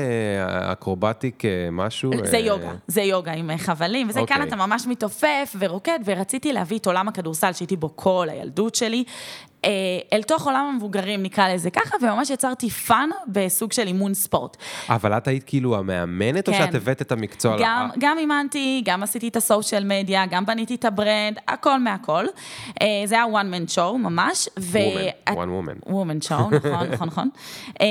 [0.71, 2.11] acrobatic אה, משהו?
[2.23, 2.41] זה אה?
[2.41, 4.47] יוגה, זה יוגה עם חבלים, וזה כאן אוקיי.
[4.47, 9.03] אתה ממש מתעופף ורוקד, ורציתי להביא את עולם הכדורסל שהייתי בו כל הילדות שלי,
[9.58, 9.58] אה,
[10.13, 14.57] אל תוך עולם המבוגרים, נקרא לזה ככה, וממש יצרתי fun בסוג של אימון ספורט.
[14.89, 16.51] אבל את היית כאילו המאמנת, כן.
[16.51, 17.57] או שאת הבאת את המקצוע?
[17.59, 21.79] גם, גם אימנתי, גם עשיתי את ה social media, גם בניתי את ה brand, הכל
[21.79, 22.25] מהכל.
[22.81, 24.49] אה, זה היה one man show ממש.
[24.59, 24.77] ו...
[24.77, 25.89] woman, one woman.
[25.89, 27.29] woman show, נכון, נכון, נכון.
[27.81, 27.85] אה,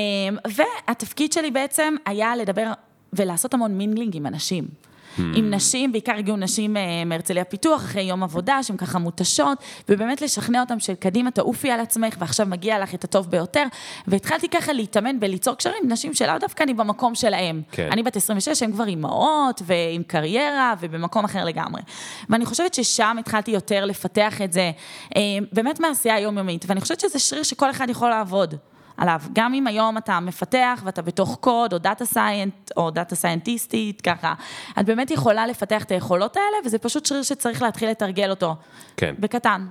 [0.87, 2.71] והתפקיד שלי בעצם היה לדבר
[3.13, 4.88] ולעשות המון mingling עם אנשים.
[5.17, 5.21] Hmm.
[5.35, 9.57] עם נשים, בעיקר הגיעו נשים אה, מהרצליה פיתוח, אחרי יום עבודה, שהן ככה מותשות,
[9.89, 13.63] ובאמת לשכנע אותם של קדימה, תעופי על עצמך, ועכשיו מגיע לך את הטוב ביותר.
[14.07, 17.61] והתחלתי ככה להתאמן בליצור קשרים עם נשים שלאו דווקא אני במקום שלהם.
[17.71, 17.89] כן.
[17.91, 21.81] אני בת 26, הן כבר אימהות, ועם קריירה, ובמקום אחר לגמרי.
[22.29, 24.71] ואני חושבת ששם התחלתי יותר לפתח את זה,
[25.15, 28.55] אה, באמת מעשייה היומיומית, ואני חושבת שזה שריר שכל אחד יכול לעבוד.
[28.99, 29.21] עליו.
[29.33, 34.01] גם אם היום אתה מפתח ואתה בתוך קוד, או data scientist, או data scientist ית,
[34.01, 34.33] ככה,
[34.79, 38.55] את באמת יכולה לפתח את היכולות האלה, וזה פשוט שריר שצריך להתחיל לתרגל אותו.
[38.97, 39.15] כן.
[39.19, 39.65] בקטן.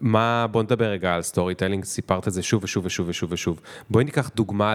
[0.00, 3.60] מה, בוא נדבר רגע על storytelling, סיפרת את זה שוב ושוב ושוב ושוב ושוב.
[3.90, 4.74] בואי ניקח דוגמה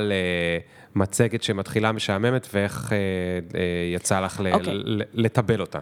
[0.96, 2.98] למצגת שמתחילה משעממת, ואיך אה,
[3.60, 3.62] אה,
[3.96, 4.54] יצא לך okay.
[4.54, 4.74] אוקיי.
[5.13, 5.80] לטבל אותה.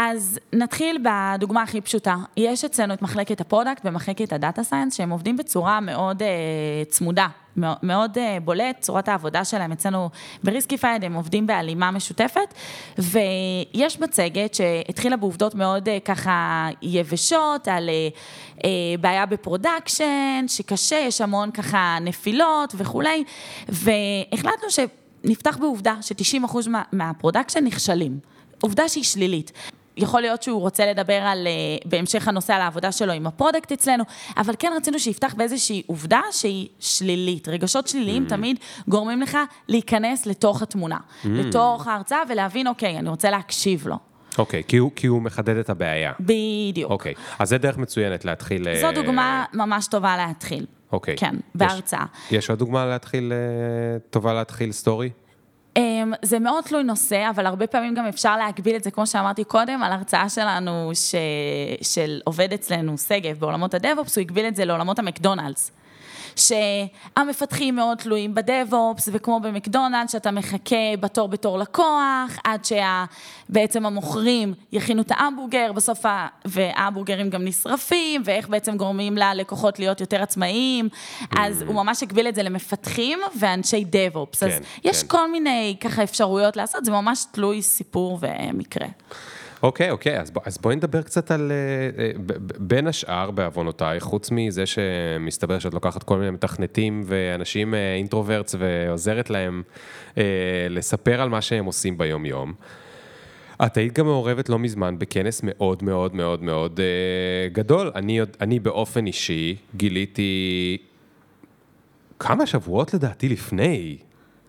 [0.00, 2.16] אז נתחיל בדוגמה הכי פשוטה.
[2.36, 6.90] יש אצלנו את מחלקת ה product ומחלקת ה data science, שהם עובדים בצורה מאוד uh,
[6.90, 10.10] צמודה, מאוד uh, בולט, צורת העבודה שלהם אצלנו
[10.44, 12.54] ב Riskified, הם עובדים בהלימה משותפת,
[12.98, 18.64] ויש מצגת שהתחילה בעובדות מאוד uh, ככה יבשות, על uh, uh,
[19.00, 23.24] בעיה ב production, שקשה, יש המון ככה נפילות וכולי,
[23.68, 28.18] והחלטנו שנפתח בעובדה ש-90% מה, מה production נכשלים.
[28.60, 29.52] עובדה שהיא שלילית.
[29.98, 31.52] יכול להיות שהוא רוצה לדבר על, אה,
[31.84, 34.04] בהמשך הנושא על העבודה שלו עם ה product אצלנו,
[34.36, 37.48] אבל כן רצינו שיפתח באיזושהי עובדה שהיא שלילית.
[37.48, 38.28] רגשות שליליים mm.
[38.28, 38.56] תמיד
[38.88, 41.28] גורמים לך להיכנס לתוך התמונה, mm.
[41.28, 43.96] לתוך ההרצאה ולהבין, אוקיי, אני רוצה להקשיב לו.
[44.38, 46.12] אוקיי, כי, כי הוא מחדד את הבעיה.
[46.20, 46.90] בדיוק.
[46.90, 48.66] אוקיי, אז זה דרך מצוינת להתחיל...
[48.80, 50.66] זו דוגמה ממש טובה להתחיל.
[50.92, 51.16] אוקיי.
[51.16, 52.04] כן, בהרצאה.
[52.26, 55.10] יש, יש עוד דוגמה להתחיל, אה, טובה להתחיל סטורי?
[55.78, 59.44] אמ, זה מאוד תלוי נושא, אבל הרבה פעמים גם אפשר להגביל את זה, כמו שאמרתי
[59.44, 61.14] קודם, על הרצאה שלנו, ש...
[61.82, 65.72] של עובד אצלנו, שגב, בעולמות הדב-אופס, הוא הגביל את זה לעולמות המקדונלדס.
[66.38, 75.02] שהמפתחים מאוד תלויים בדב-אופס, וכמו במקדונלד, שאתה מחכה בתור בתור לקוח, עד שבעצם המוכרים יכינו
[75.02, 76.26] את ההמבורגר, בסוף, ה...
[76.44, 80.88] וההמבורגרים גם נשרפים, ואיך בעצם גורמים ללקוחות להיות יותר עצמאיים.
[81.38, 84.40] אז הוא ממש הגביל את זה למפתחים ואנשי דב-אופס.
[84.40, 84.88] כן, אז כן.
[84.88, 88.86] יש כל מיני ככה אפשרויות לעשות, זה ממש תלוי סיפור ומקרה.
[89.62, 92.10] אוקיי, אוקיי, אז, בוא, אז בואי נדבר קצת על, אה, אה,
[92.58, 99.30] בין השאר בעוונותיי, חוץ מזה שמסתבר שאת לוקחת כל מיני מתכנתים ואנשים אה, אינטרוברטס ועוזרת
[99.30, 99.62] להם
[100.18, 100.22] אה,
[100.70, 102.52] לספר על מה שהם עושים ביום-יום.
[103.66, 107.90] את היית גם מעורבת לא מזמן בכנס מאוד מאוד מאוד מאוד אה, גדול.
[107.94, 110.76] אני, אני באופן אישי גיליתי
[112.18, 113.98] כמה שבועות לדעתי לפני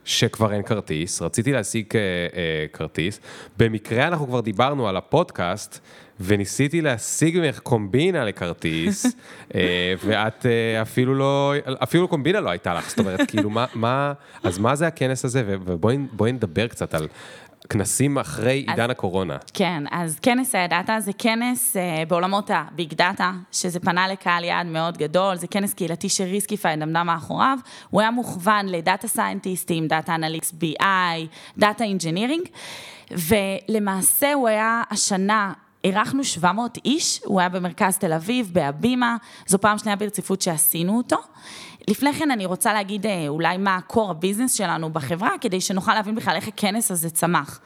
[0.05, 1.99] שכבר אין כרטיס, רציתי להשיג אה,
[2.35, 3.19] אה, כרטיס.
[3.57, 5.79] במקרה אנחנו כבר דיברנו על הפודקאסט,
[6.19, 9.05] וניסיתי להשיג ממך קומבינה לכרטיס,
[9.55, 14.13] אה, ואת אה, אפילו לא, אפילו קומבינה לא הייתה לך, זאת אומרת, כאילו, מה, מה,
[14.43, 17.07] אז מה זה הכנס הזה, ובואי בואי נדבר קצת על
[17.69, 19.38] כנסים אחרי אז- עידן הקורונה.
[19.53, 24.43] כן, אז כנס ה data זה כנס אה, בעולמות ה big data, שזה פנה לקהל
[24.43, 27.58] יעד מאוד גדול, זה כנס קהילתי ש Riskified עמדה מאחוריו,
[27.89, 30.84] הוא היה מוכוון ל data scientist ים, data analyst BI,
[31.58, 32.47] data engineering,
[33.12, 35.53] ולמעשה הוא היה השנה...
[35.84, 41.17] אירחנו 700 איש, הוא היה במרכז תל אביב, בהבימה, זו פעם שנייה ברציפות שעשינו אותו.
[41.87, 45.93] לפני כן אני רוצה להגיד אה, אולי מה ה-core ה business שלנו בחברה, כדי שנוכל
[45.93, 47.59] להבין בכלל איך הכנס הזה צמח.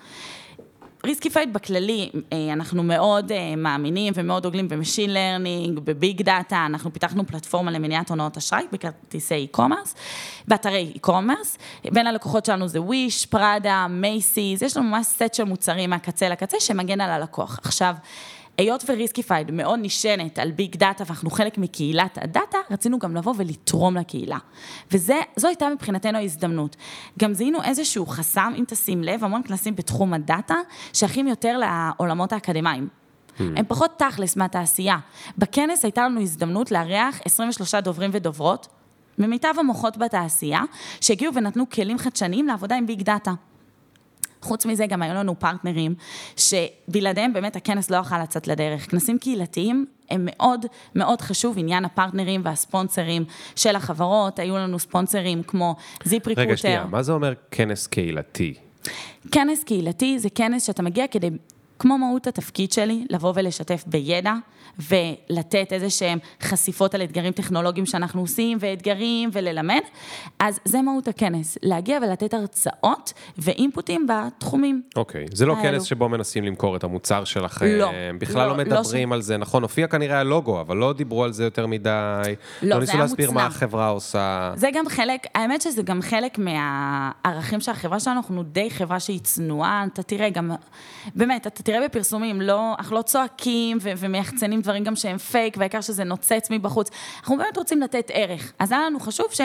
[1.06, 6.66] Riskified בכללי, אה, אנחנו מאוד אה, מאמינים ומאוד דוגלים ב machine learning, ב big data,
[6.66, 9.96] אנחנו פיתחנו פלטפורמה למניעת הונאות אשראי בכרטיסי e-commerce,
[10.48, 11.58] באתרי e-commerce,
[11.92, 16.60] בין הלקוחות שלנו זה Wish, Prada, Macy's, יש לנו ממש סט של מוצרים מהקצה לקצה
[16.60, 17.60] שמגן על הלקוח.
[17.64, 17.96] עכשיו,
[18.58, 23.16] היות ו Riskified מאוד נשענת על big data ואנחנו חלק מקהילת ה data, רצינו גם
[23.16, 24.38] לבוא ולתרום לקהילה.
[24.92, 25.14] וזו
[25.44, 26.76] הייתה מבחינתנו ההזדמנות.
[27.20, 30.56] גם זיהינו איזשהו חסם, אם תשים לב, המון כנסים בתחום ה data,
[30.94, 32.88] שייכים יותר לעולמות האקדמיים.
[33.40, 34.98] הם פחות תכלס מהתעשייה.
[35.38, 38.68] בכנס הייתה לנו הזדמנות לארח 23 דוברים ודוברות,
[39.18, 40.62] ממיטב המוחות בתעשייה,
[41.02, 43.34] שהגיעו ונתנו כלים חדשניים לעבודה עם big data.
[44.44, 45.96] חוץ מזה, גם היו לנו פרטנרים,
[46.38, 48.92] שבלעדיהם באמת הכנס לא יכל לצאת לדרך.
[48.92, 53.26] כנסים קהילתיים הם מאוד מאוד חשוב, עניין הפרטנרים והספונסרים
[53.56, 56.50] של החברות, היו לנו ספונסרים כמו ZipRecruiter.
[56.50, 58.54] רגע, שנייה, מה זה אומר כנס קהילתי?
[59.32, 61.30] כנס קהילתי זה כנס שאתה מגיע כדי,
[61.84, 64.34] כמו מהות התפקיד שלי, לבוא ולשתף בידע
[64.80, 69.82] ולתת איזה שהם חשיפות על אתגרים טכנולוגיים שאנחנו עושים ואתגרים וללמד.
[70.40, 74.82] אז זה מהות הכנס, להגיע ולתת הרצאות ואינפוטים בתחומים.
[74.96, 75.64] אוקיי, זה לא האלו.
[75.64, 79.38] כנס שבו מנסים למכור את המוצר שלכם, לא, בכלל לא לא, לא מדברים על זה,
[79.38, 81.90] נכון, הופיע כנראה הלוגו, אבל לא דיברו על זה יותר מדי,
[82.62, 83.46] לא, לא ניסו להסביר מה.
[83.46, 84.52] החברה עושה.
[84.56, 89.20] זה גם חלק, האמת שזה גם חלק מהערכים של החברה שלנו, אנחנו די חברה שהיא
[89.20, 90.52] צנועה, אתה תראה גם,
[91.16, 95.82] באמת, אתה תראה בפרסומים, לא, אנחנו לא צועקים ו- ומייחצנים דברים גם שהם פייק, והעיקר
[95.82, 96.90] שזה נוצץ מבחוץ.
[97.20, 98.54] אנחנו באמת רוצים לתת ערך.
[98.60, 99.42] אז היה לנו חשוב ש...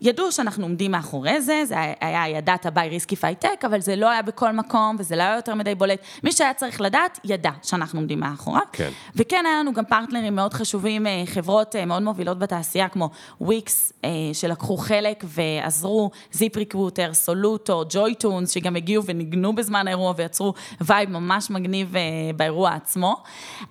[0.00, 4.52] ידעו שאנחנו עומדים מאחורי זה, זה היה Data by Riskified, אבל זה לא היה בכל
[4.52, 6.00] מקום, וזה לא היה יותר מדי בולט.
[6.24, 8.62] מי שהיה צריך לדעת, ידע שאנחנו עומדים מאחוריו.
[8.72, 8.90] כן.
[9.16, 13.92] וכן, היה לנו גם פרטנרים מאוד חשובים, אה, חברות אה, מאוד מובילות בתעשייה, כמו וויקס,
[14.04, 21.50] אה, שלקחו חלק ועזרו, ZipRecruiter, Soluto, JoyTunes, שגם הגיעו וניגנו בזמן האירוע ויצרו vibe ממש
[21.50, 21.94] מגניב
[22.36, 23.22] באירוע עצמו.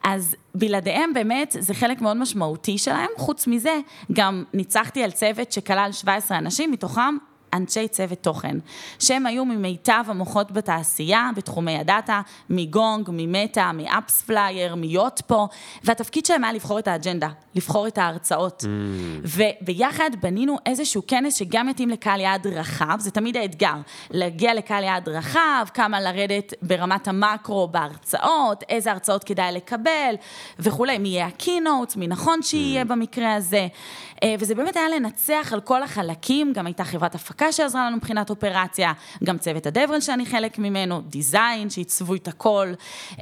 [0.04, 3.10] אז בלעדיהם באמת זה חלק מאוד משמעותי שלהם.
[3.17, 3.80] חוץ מזה,
[4.13, 7.17] גם ניצחתי על צוות שכלל 17 אנשים, מתוכם
[7.54, 8.58] אנשי צוות תוכן,
[9.00, 15.48] שהם היו ממיטב המוחות בתעשייה, בתחומי ה data, מגונג, מ Meta, מ AppsFlyer, מ Yotpo,
[15.84, 18.64] והתפקיד שלהם היה לבחור את האג'נדה, לבחור את ההרצאות.
[19.24, 23.76] וביחד בנינו איזשהו כנס שגם מתאים לקהל יעד רחב, זה תמיד האתגר,
[24.12, 30.16] להגיע לקהל יעד רחב, כמה לרדת ברמת המקרו בהרצאות, איזה הרצאות כדאי לקבל
[30.60, 33.68] וכולי, מי יהיה הקינוטס, מי נכון שיהיה במקרה הזה.
[34.24, 38.30] אה, וזה באמת היה לנצח על כל החלקים, גם הייתה חברת הפקה שעזרה לנו מבחינת
[38.30, 42.74] אופרציה, גם צוות הדברל שאני חלק ממנו, דיזיין שעיצבו את הכל,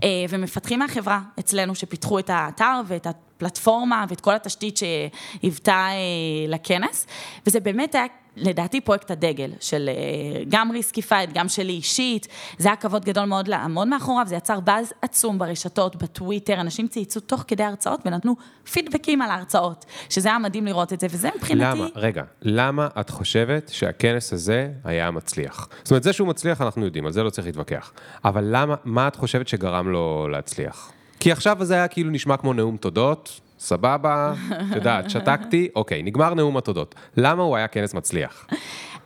[0.03, 7.07] אה, ומפתחים מהחברה אצלנו שפיתחו את האתר ואת הפלטפורמה ואת כל התשתית שהיוותה אה, לכנס,
[7.47, 8.05] וזה באמת היה...
[8.35, 13.47] לדעתי פרויקט הדגל של אה, גם ריסקיפייד, גם שלי אישית, זה היה כבוד גדול מאוד
[13.47, 18.35] לעמוד מאחוריו, זה יצר באז עצום ברשתות, בטוויטר, אנשים צייצו תוך כדי הרצאות ונתנו
[18.71, 21.79] פידבקים על ההרצאות, שזה היה מדהים לראות את זה, וזה מבחינתי...
[21.79, 25.67] למה, רגע, למה את חושבת שהכנס הזה היה מצליח?
[25.83, 27.93] זאת אומרת, זה שהוא מצליח אנחנו יודעים, על זה לא צריך להתווכח.
[28.25, 30.91] אבל למה, מה את חושבת שגרם לו להצליח?
[31.19, 34.33] כי עכשיו זה היה כאילו נשמע כמו נאום תודות, סבבה,
[34.71, 36.95] את יודעת, שתקתי, אוקיי, נגמר נאום התודות.
[37.17, 38.47] למה הוא היה כנס מצליח?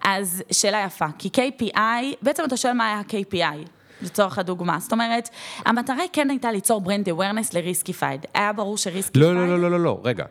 [0.04, 1.80] אז שאלה יפה, כי KPI,
[2.22, 3.68] בעצם אתה שואל מה היה ה-KPI.
[4.02, 4.80] לצורך הדוגמה.
[4.80, 5.30] זאת אומרת,
[5.66, 8.26] המטרה כן הייתה ליצור brand awareness לריסקיפייד.
[8.34, 9.26] היה ברור שריסקיפייד...
[9.26, 10.26] לא, לא, לא, לא, לא, לא, רגע.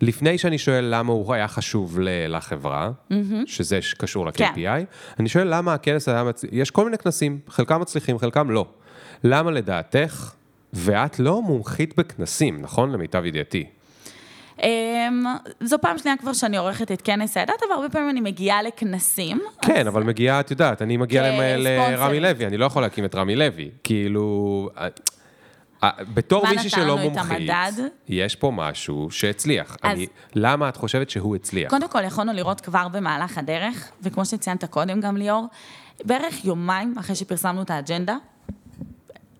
[0.00, 2.90] לפני שאני שואל למה הוא היה חשוב לחברה,
[3.46, 4.44] שזה ש- קשור כן.
[4.56, 4.84] ל-KPI,
[5.20, 8.66] אני שואל למה הכנס היה מצליח, יש כל מיני כנסים, חלקם מצליחים, חלקם לא.
[9.24, 10.32] למה לדעתך
[10.74, 12.92] ואת לא מומחית בכנסים, נכון?
[12.92, 13.64] למיטב ידיעתי.
[14.62, 15.24] אמ,
[15.60, 19.40] זו פעם שנייה כבר שאני עורכת את כנס הדת, אבל הרבה פעמים אני מגיעה לכנסים.
[19.62, 21.22] כן, אבל מגיעה, את יודעת, אני מגיע.
[21.58, 23.70] לרמי לוי, אני לא יכול להקים את רמי לוי.
[23.84, 24.88] כאילו, אה,
[25.84, 27.50] אה, בתור מישהי שלא מומחית?
[28.08, 29.76] יש פה משהו שהצליח.
[29.82, 31.70] אז- אני- למה את חושבת שהוא הצליח?
[31.70, 35.46] קודם כל, יכולנו לראות כבר במהלך הדרך, וכמו שציינת קודם גם ליאור,
[36.04, 38.16] בערך יומיים אחרי שפרסמנו את האג'נדה,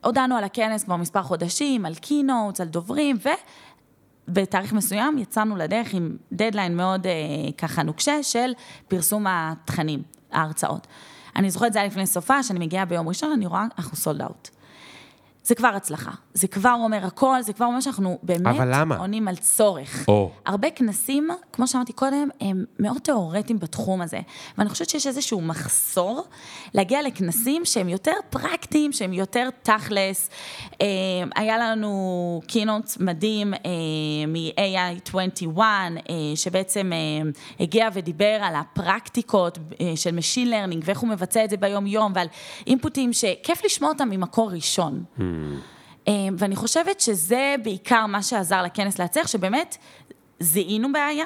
[0.05, 3.17] הודענו על הכנס כבר מספר חודשים, על keynotes, על דוברים,
[4.29, 7.12] ובתאריך מסוים יצאנו לדרך עם דדליין מאוד אה,
[7.59, 8.53] ככה נוקשה של
[8.88, 10.87] פרסום התכנים, ההרצאות.
[11.37, 14.51] אני זוכרת, זה היה לפני סופה, שאני מגיעה ביום ראשון, אני רואה, אנחנו sold out.
[15.44, 18.57] זה כבר הצלחה, זה כבר אומר הכל, זה כבר אומר שאנחנו באמת?
[18.98, 20.04] עונים על צורך.
[20.09, 20.30] או.
[20.46, 24.20] הרבה כנסים, כמו שאמרתי קודם, הם מאוד תיאורטיים בתחום הזה.
[24.59, 26.24] ואני חושבת שיש איזשהו מחסור
[26.74, 30.30] להגיע לכנסים שהם יותר פרקטיים, שהם יותר תכלס.
[30.80, 30.87] אה,
[31.37, 33.61] היה לנו קינוט מדהים אה,
[34.28, 35.96] מ-AI21, אה,
[36.35, 36.92] שבעצם
[37.61, 39.59] הגיע ודיבר על הפרקטיקות
[39.94, 42.26] של Machine Learning ואיך הוא מבצע את זה ביום-יום, ועל
[42.66, 45.04] אינפוטים שכיף לשמוע אותם ממקור ראשון.
[45.20, 45.24] אה,
[46.38, 49.77] ואני חושבת שזה בעיקר מה שעזר לכנס להצליח, שבאמת
[50.40, 51.25] זיהינו בעיה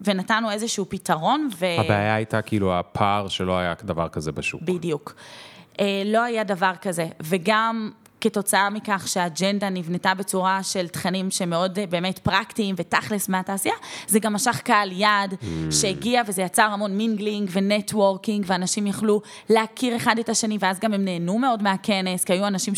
[0.00, 1.66] ונתנו איזשהו פתרון, ו...
[1.78, 4.62] הבעיה הייתה כאילו הפער שלא היה דבר כזה בשוק.
[4.62, 5.14] בדיוק.
[5.80, 11.86] אה, לא היה דבר כזה, וגם כתוצאה מכך שהאג'נדה נבנתה בצורה של תכנים שמאוד אה,
[11.86, 13.74] באמת פרקטיים ותכלס מהתעשייה,
[14.06, 15.34] זה גם משך קהל יעד
[15.70, 20.92] שהגיע וזה יצר המון mingling ו networking, ואנשים יכלו להכיר אחד את השני, ואז גם
[20.92, 22.74] הם נהנו מאוד מהכנס, כי היו אנשים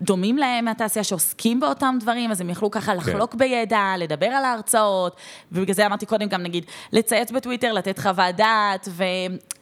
[0.00, 5.16] שדומים להם מהתעשייה, שעוסקים באותם דברים, אז הם יכלו ככה לחלוק בידע, לדבר על ההרצאות,
[5.52, 8.88] ובגלל זה אמרתי קודם גם, נגיד, לצייץ בטוויטר, לתת חוות דעת,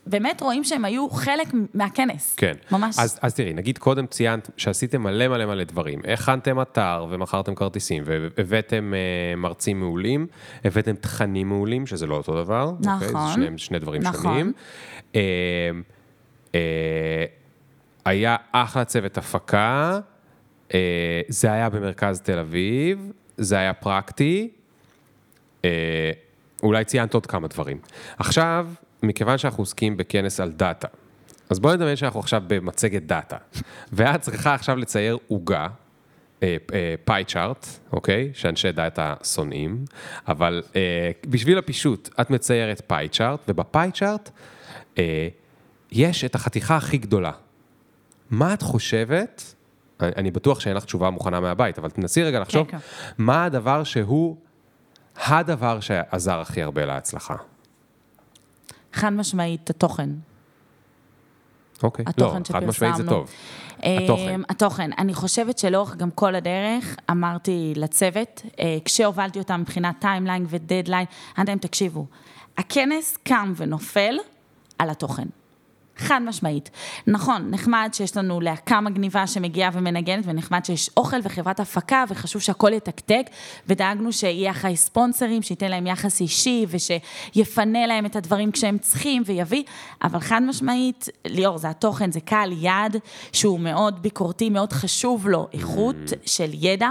[0.07, 2.35] ובאמת רואים שהם היו חלק מהכנס.
[2.37, 2.53] כן.
[2.71, 2.99] ממש.
[2.99, 6.01] אז, אז תראי, נגיד קודם ציינת שעשיתם מלא מלא מלא דברים.
[6.13, 10.27] הכנתם אתר ומכרתם כרטיסים, והבאתם אה, מרצים מעולים,
[10.65, 12.65] הבאתם תכנים מעולים, שזה לא אותו דבר.
[12.65, 13.09] אוקיי?
[13.09, 13.29] נכון.
[13.29, 14.23] זה שני, שני דברים נכון.
[14.23, 14.53] שונים.
[15.15, 15.21] אה,
[16.55, 17.25] אה,
[18.05, 19.99] היה אחלה צוות הפקה,
[21.29, 24.51] זה היה במרכז תל אביב, זה היה פרקטי.
[25.65, 26.11] אה,
[26.63, 27.79] אולי ציינת עוד כמה דברים.
[28.19, 28.69] עכשיו,
[29.03, 30.89] מכיוון שאנחנו עוסקים בכנס על data,
[31.51, 33.37] אז בואי נדמיין שאנחנו עכשיו במצגת data,
[33.93, 35.69] ואת צריכה עכשיו לצייר עוגה,
[37.05, 38.31] pie chart, אוקיי?
[38.35, 39.85] שאנשי data שונאים,
[40.29, 44.31] אבל אה, בשביל הפישוט, את מציירת pie chart, וב pie chart
[44.99, 45.29] אה,
[45.93, 47.33] יש את החתיכה הכי גדולה.
[48.31, 49.55] מה את חושבת,
[50.01, 52.77] אני, בטוח שאין לך תשובה מוכנה מהבית, אבל תנסי רגע לחשוב, כן.
[53.19, 54.37] מה הדבר שהוא
[55.17, 57.37] הדבר שעזר הכי הרבה להצלחה?
[58.93, 60.11] חד משמעית, התוכן.
[61.83, 63.09] אוקיי, לא, התוכן חד משמעית זה.
[63.09, 63.31] טוב.
[63.83, 64.35] התוכן.
[64.35, 64.91] אמ, התוכן.
[64.99, 71.07] אני חושבת שלאורך גם כל הדרך, אמרתי לצוות, אה, כשהובלתי אותם מבחינת timeline ו deadline,
[71.37, 72.07] אמרתי להם, תקשיבו,
[72.59, 74.15] הכנס קם ונופל
[74.79, 75.27] על התוכן.
[75.99, 76.71] חד משמעית.
[77.07, 82.73] נכון, נחמד שיש לנו להקה מגניבה שמגיעה ומנגנת, ונחמד שיש אוכל וחברת הפקה, וחשוב שהכל
[82.73, 83.27] יתקתק,
[83.67, 89.63] ודאגנו שיהיה אחרי ספונסרים, שייתן להם יחס אישי, ושיפנה להם את הדברים כשהם צריכים, ויביא,
[90.03, 92.97] אבל חד משמעית, ליאור, זה התוכן, זה קהל יעד,
[93.33, 96.91] שהוא מאוד ביקורתי, מאוד חשוב לו, איכות של ידע,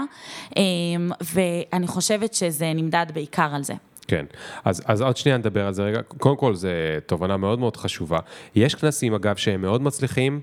[0.56, 3.74] אמ, ואני חושבת שזה נמדד בעיקר על זה.
[4.08, 4.24] כן,
[4.64, 6.00] אז, אז עוד שנייה נדבר על זה רגע.
[6.02, 6.68] קודם כל, זו
[7.06, 8.18] תובנה מאוד מאוד חשובה.
[8.54, 10.40] יש כנסים, אגב, שהם מאוד מצליחים,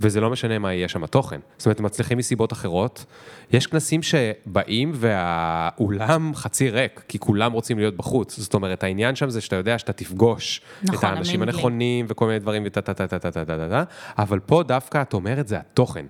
[0.00, 1.40] וזה לא משנה מה יהיה שם התוכן.
[1.56, 3.04] זאת אומרת, הם מצליחים מסיבות אחרות.
[3.52, 8.38] יש כנסים שבאים והאולם חצי ריק, כי כולם רוצים להיות בחוץ.
[8.38, 11.58] זאת אומרת, העניין שם זה שאתה יודע שאתה תפגוש את נכון, האנשים המינגלינג.
[11.58, 13.82] הנכונים וכל מיני דברים וטה טה טה טה טה טה טה טה,
[14.18, 16.06] אבל פה דווקא את אומרת זה התוכן.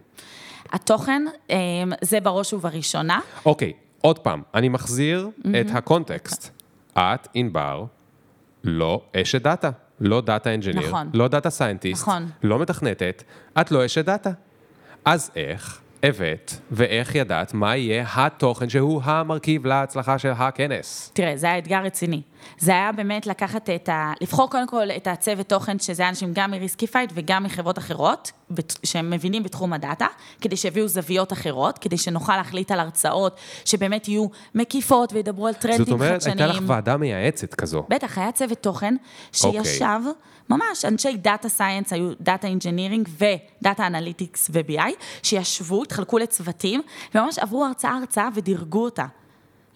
[0.73, 1.57] התוכן, אמ,
[2.01, 3.21] זה בראש ובראשונה.
[3.45, 5.29] אוקיי, עוד פעם, אני מחזיר
[5.61, 6.60] את ה context.
[6.99, 7.85] את, ענבר,
[8.65, 11.11] לא אשת data, לא data engineer, נכון.
[11.15, 12.31] לא data scientist, נכון.
[12.43, 13.23] לא מתכנתת,
[13.61, 14.31] את לא אשת data.
[15.05, 21.11] אז איך הבאת ואיך ידעת מה יהיה התוכן שהוא המרכיב להצלחה של הכנס?
[21.15, 22.23] תראה, זה היה אתגר רציני.
[22.59, 24.13] זה היה באמת לקחת את ה...
[24.21, 28.33] לבחור קודם כל את הצוות תוכן, שזה אנשים גם מריסקיפייד וגם מחברות אחרות,
[28.85, 30.07] שהם מבינים בתחום ה data,
[30.41, 35.67] כדי שיביאו זוויות אחרות, כדי שנוכל להחליט על הרצאות שבאמת יהיו מקיפות וידברו על טרנדים
[35.67, 35.85] חדשניים.
[35.85, 37.87] זאת אומרת, הייתה לך ועדה מייעצת כזו.
[37.89, 38.95] בטח, היה צוות תוכן
[39.33, 40.01] שישב,
[40.51, 44.91] ממש, אנשי data science, היו data engineering ו data analytics ו-BI,
[45.23, 46.83] שישבו, התחלקו לצוותים,
[47.15, 49.07] וממש עברו הרצאה-הרצאה ודירגו אותה.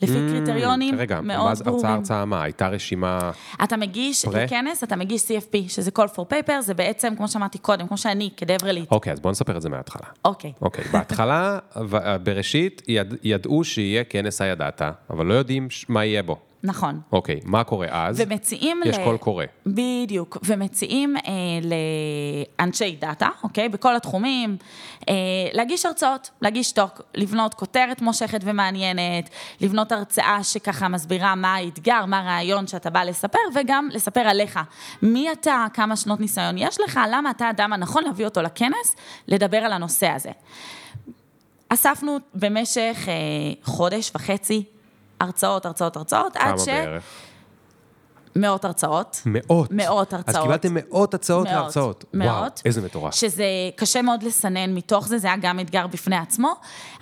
[0.02, 1.94] לפי קריטריונים Mm, רגע, מה מאוד זה הרצאה, ברורים.
[1.94, 2.42] הרצאה מה?
[2.42, 3.30] הייתה רשימה...
[3.64, 4.44] אתה מגיש פרה?
[4.44, 8.30] לכנס, אתה מגיש CFP, שזה call for paper, זה בעצם, כמו שאמרתי קודם, כמו שאני,
[8.36, 8.90] כדברלית.
[8.90, 10.06] אוקיי, אז בואו נספר את זה מההתחלה.
[10.24, 10.52] אוקיי.
[10.62, 11.58] אוקיי, בהתחלה,
[11.88, 16.36] ו- בראשית, יד, ידעו שיהיה כנס דאטה, אבל לא יודעים מה יהיה בו.
[16.64, 17.00] נכון.
[17.12, 18.20] אוקיי, מה קורה אז?
[18.20, 19.44] ומציעים יש קול קורא.
[19.66, 21.22] בדיוק, ומציעים אה,
[22.58, 23.68] לאנשי data, אוקיי?
[23.68, 24.56] בכל התחומים,
[25.08, 25.14] אה,
[25.52, 32.20] להגיש הרצאות, להגיש talk, לבנות כותרת מושכת ומעניינת, לבנות הרצאה שככה מסבירה מה האתגר, מה
[32.20, 34.60] הרעיון שאתה בא לספר, וגם לספר עליך.
[35.02, 38.96] מי אתה, כמה שנות ניסיון יש לך, למה אתה האדם הנכון להביא אותו לכנס,
[39.28, 40.30] לדבר על הנושא הזה.
[41.68, 43.14] אספנו במשך אה,
[43.62, 44.64] חודש וחצי
[45.24, 46.68] הרצאות, הרצאות, הרצאות, עד כמה ש...
[46.68, 47.04] בערך?
[48.36, 49.22] מאות הרצאות.
[49.26, 49.70] מאות.
[49.70, 50.42] מאות אז הרצאות.
[50.42, 52.04] קיבלתם מאות הצעות מאות, להרצאות.
[52.14, 52.30] מאות.
[52.30, 53.14] וואו, איזה מטורף.
[53.14, 53.44] שזה
[53.76, 56.52] קשה מאוד לסנן מתוך זה, זה היה גם אתגר בפני עצמו.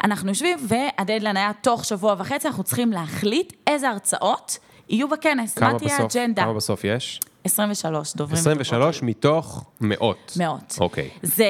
[0.05, 4.59] אנחנו יושבים, והדדליין היה תוך שבוע וחצי, אנחנו צריכים להחליט איזה הרצאות
[4.89, 6.43] יהיו בכנס, מה כמה תהיה האג'נדה.
[6.43, 7.21] כמה בסוף יש?
[7.45, 8.39] 23 דוברים.
[8.39, 10.33] 23 מתוך מאות.
[10.39, 10.77] מאות.
[10.81, 11.11] אוקיי.
[11.23, 11.47] זה,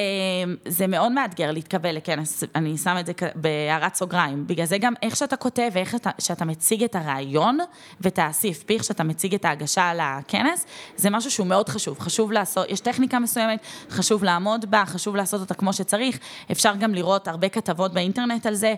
[0.68, 4.47] זה מאוד מאתגר להתקבל לכנס, אני שמה את זה בהערת סוגריים.
[4.47, 7.59] בגלל זה גם איך שאתה כותב ואיך אתה, שאתה מציג את הרעיון
[8.01, 10.66] ואת ה-CFP, איך שאתה מציג את ההגשה לכנס,
[10.97, 11.99] זה משהו שהוא מאוד חשוב.
[12.01, 16.18] חשוב לעשות, יש טכניקה מסוימת, חשוב לעמוד בה, חשוב לעשות אותה כמו שצריך.
[16.53, 18.74] אפשר גם לראות הרבה כתבות באינטרנט על זה.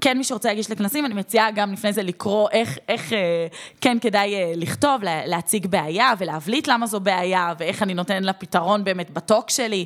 [0.00, 3.46] כן, מי שרוצה להגיש לכנסים, אני מציעה גם לפני זה לקרוא איך, איך אה,
[3.80, 8.32] כן כדאי אה, לכתוב, לה, להציג בעיה ולהבליט למה זו בעיה, ואיך אני נותנת לה
[8.32, 9.84] פתרון באמת בטוק שלי.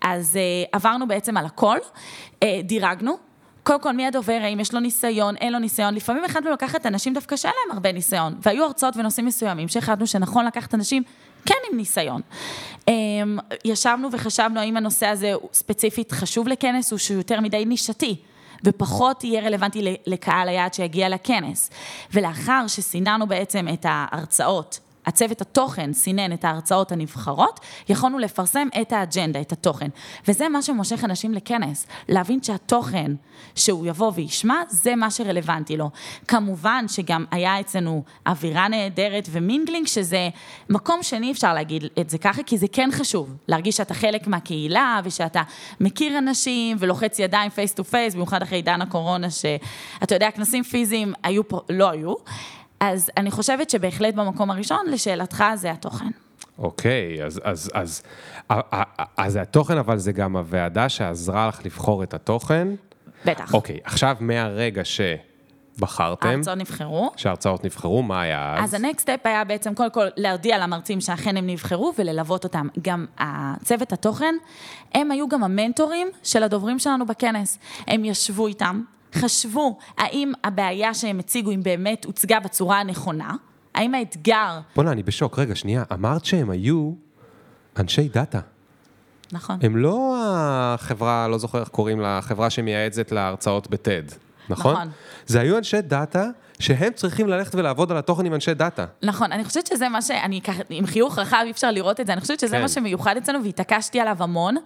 [0.00, 1.78] אז אה, עברנו בעצם על הכל,
[2.64, 3.16] דירגנו.
[3.62, 5.94] קודם כל, מי הדובר, האם יש לו ניסיון, אין לו ניסיון.
[5.94, 10.46] לפעמים החלטנו לקחת אנשים דווקא שאין להם הרבה ניסיון, והיו הרצאות ונושאים מסוימים שהחלטנו שנכון
[10.46, 11.02] לקחת אנשים
[11.46, 12.20] כן עם ניסיון.
[13.64, 18.16] ישבנו וחשבנו האם הנושא הזה הוא ספציפית חשוב לכנס, או שהוא יותר מדי נישתי.
[18.64, 21.70] ופחות יהיה רלוונטי לקהל היעד שיגיע לכנס.
[22.12, 29.40] ולאחר שסיננו בעצם את ההרצאות, הצוות התוכן סינן את ההרצאות הנבחרות, יכולנו לפרסם את האג'נדה,
[29.40, 29.88] את התוכן.
[30.28, 33.12] וזה מה שמושך אנשים לכנס, להבין שהתוכן
[33.54, 35.90] שהוא יבוא וישמע, זה מה שרלוונטי לו.
[36.28, 40.28] כמובן שגם היה אצלנו אווירה נהדרת ו mingling, שזה
[40.68, 45.00] מקום שני, אפשר להגיד את זה ככה, כי זה כן חשוב, להרגיש שאתה חלק מהקהילה,
[45.04, 45.42] ושאתה
[45.80, 51.12] מכיר אנשים ולוחץ ידיים face to face, במיוחד אחרי עידן הקורונה, שאתה יודע, כנסים פיזיים
[51.22, 52.14] היו פה, לא היו.
[52.80, 56.10] אז אני חושבת שבהחלט במקום הראשון, לשאלתך, זה התוכן.
[56.58, 58.02] אוקיי, אז, אז, אז,
[59.16, 62.68] אז, זה התוכן, אבל זה גם הוועדה שעזרה לך לבחור את התוכן.
[63.24, 63.54] בטח.
[63.54, 67.10] אוקיי, עכשיו מהרגע שבחרתם, ההרצאות נבחרו.
[67.16, 68.64] שההרצאות נבחרו, מה היה אז?
[68.64, 72.68] אז ה next step היה בעצם קודם כל להודיע למרצים שאכן הם נבחרו וללוות אותם.
[72.82, 74.34] גם הצוות התוכן,
[74.94, 77.58] הם היו גם המנטורים של הדוברים שלנו בכנס.
[77.86, 78.82] הם ישבו איתם,
[79.14, 83.34] חשבו האם הבעיה שהם הציגו, אם באמת הוצגה בצורה הנכונה,
[83.74, 85.38] האם האתגר, בוא'נה, אני בשוק.
[85.38, 86.92] רגע, שנייה, אמרת שהם היו
[87.76, 88.40] אנשי data.
[89.32, 94.02] נכון, הם לא החברה, לא זוכר איך קוראים לה, החברה שמייעצת להרצאות ב TED,
[94.50, 94.74] נכון?
[94.74, 94.88] נכון.
[95.26, 96.24] זה היו אנשי data
[96.60, 98.84] שהם צריכים ללכת ולעבוד על התוכן עם אנשי data.
[99.02, 102.12] נכון, אני חושבת שזה מה שאני ככה, עם חיוך רחב אי אפשר לראות את זה,
[102.12, 102.62] אני חושבת שזה כן.
[102.62, 104.56] מה שמיוחד אצלנו והתעקשתי עליו המון.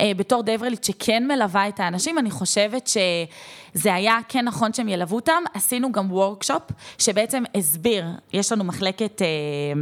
[0.00, 4.88] אה, בתור DevRel ית שכן מלווה את האנשים, אני חושבת שזה היה כן נכון שהם
[4.88, 5.42] ילוו אותם.
[5.54, 6.62] עשינו גם workshop
[6.98, 9.26] שבעצם הסביר, יש לנו מחלקת אה,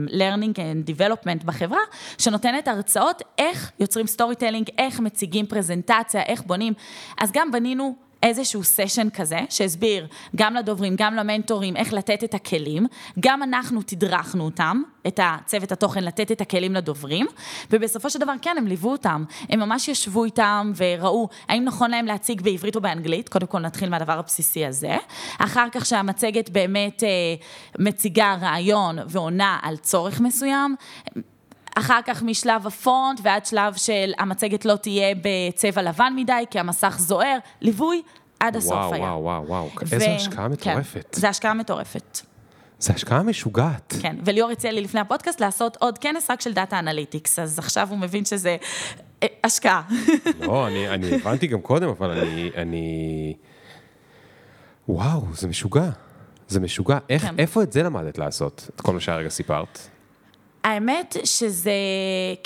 [0.09, 1.81] learning and development בחברה,
[2.19, 6.73] שנותנת הרצאות איך יוצרים storytelling, איך מציגים פרזנטציה, איך בונים.
[7.19, 10.07] אז גם בנינו איזשהו סשן כזה, שהסביר
[10.37, 12.87] גם לדוברים, גם למנטורים, איך לתת את הכלים.
[13.21, 17.27] גם אנחנו תדרכנו אותם, את הצוות התוכן, לתת את הכלים לדוברים,
[17.71, 19.25] ובסופו של דבר, כן, הם ליוו אותם.
[19.49, 23.29] הם ממש ישבו איתם וראו האם נכון להם להציג בעברית או באנגלית.
[23.29, 24.97] קודם כל נתחיל מהדבר הבסיסי הזה.
[25.39, 27.09] אחר כך שהמצגת באמת אה,
[27.79, 30.77] מציגה רעיון ועונה על צורך מסוים.
[31.75, 36.97] אחר כך משלב הפונט ועד שלב של המצגת לא תהיה בצבע לבן מדי, כי המסך
[36.99, 38.03] זוהר, ליווי
[38.41, 39.05] עד הסוף וואו, היה.
[39.05, 41.07] וואו, וואו, וואו, ו- איזו השקעה כן, מטורפת.
[41.13, 42.21] זה השקעה מטורפת,
[42.79, 43.95] זו השקעה משוגעת.
[44.03, 44.17] כן.
[44.25, 47.99] וליאור הציע לי לפני הפודקאסט לעשות עוד כנס רק של data analytics, אז עכשיו הוא
[47.99, 48.57] מבין שזה
[49.23, 49.83] אה, השקעה.
[50.41, 53.35] לא, אני, אני הבנתי גם קודם, אבל אני, אני...
[54.89, 55.91] וואו, זה משוגע.
[56.49, 56.99] זה משוגע.
[57.09, 57.35] איך, כן.
[57.39, 58.71] איפה את זה למדת לעשות?
[58.75, 59.79] את כל מה שהרגע סיפרת.
[60.65, 61.73] האמת שזה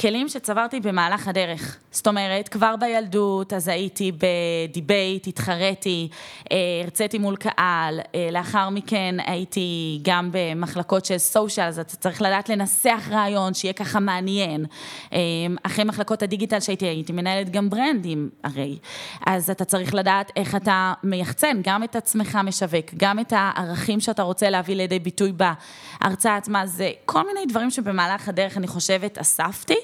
[0.01, 1.79] כלים שצברתי במהלך הדרך.
[1.95, 6.09] זאת אומרת, כבר בילדות, אז הייתי ב debate, התחרתי,
[6.53, 12.23] אה, הרציתי מול קהל, אה, לאחר מכן הייתי גם במחלקות של סושיאל, אז אתה צריך
[12.23, 14.67] לדעת לנסח רעיון, שיהיה ככה מעניין.
[15.13, 15.19] אה,
[15.63, 18.79] אחרי מחלקות הדיגיטל שהייתי, הייתי מנהלת גם ברנדים הרי.
[19.27, 24.23] אז אתה צריך לדעת איך אתה מייחצן גם את עצמך משווק, גם את הערכים שאתה
[24.23, 26.67] רוצה להביא לידי ביטוי בהרצאה עצמה.
[26.67, 29.77] זה כל מיני דברים שבמהלך הדרך, אני חושבת, אספתי,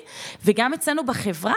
[0.45, 1.55] וגם אצלנו בחברה,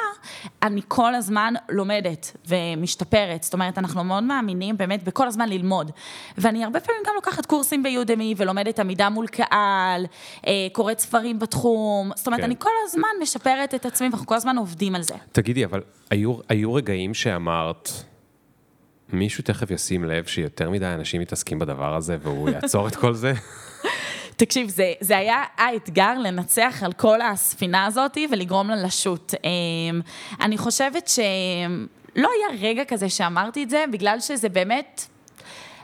[0.63, 3.43] אני כל הזמן לומדת ומשתפרת.
[3.43, 5.91] זאת אומרת, אנחנו מאוד מאמינים באמת בכל הזמן ללמוד.
[6.37, 10.05] ואני הרבה פעמים גם לוקחת קורסים ביודמי ולומדת עמידה מול קהל,
[10.47, 12.11] אה, קוראת ספרים בתחום.
[12.15, 12.45] זאת אומרת, כן.
[12.45, 15.15] אני כל הזמן משפרת את עצמי ואנחנו כל הזמן עובדים על זה.
[15.31, 17.89] תגידי, אבל היו, היו רגעים שאמרת,
[19.09, 23.33] מישהו תכף ישים לב שיותר מדי אנשים מתעסקים בדבר הזה והוא יעצור את כל זה?
[24.37, 29.33] תקשיב, זה, זה היה האתגר לנצח על כל הספינה הזאת ולגרום לה לשוט.
[29.43, 30.01] אמ,
[30.41, 35.07] אני חושבת שלא היה רגע כזה שאמרתי את זה, בגלל שזה באמת...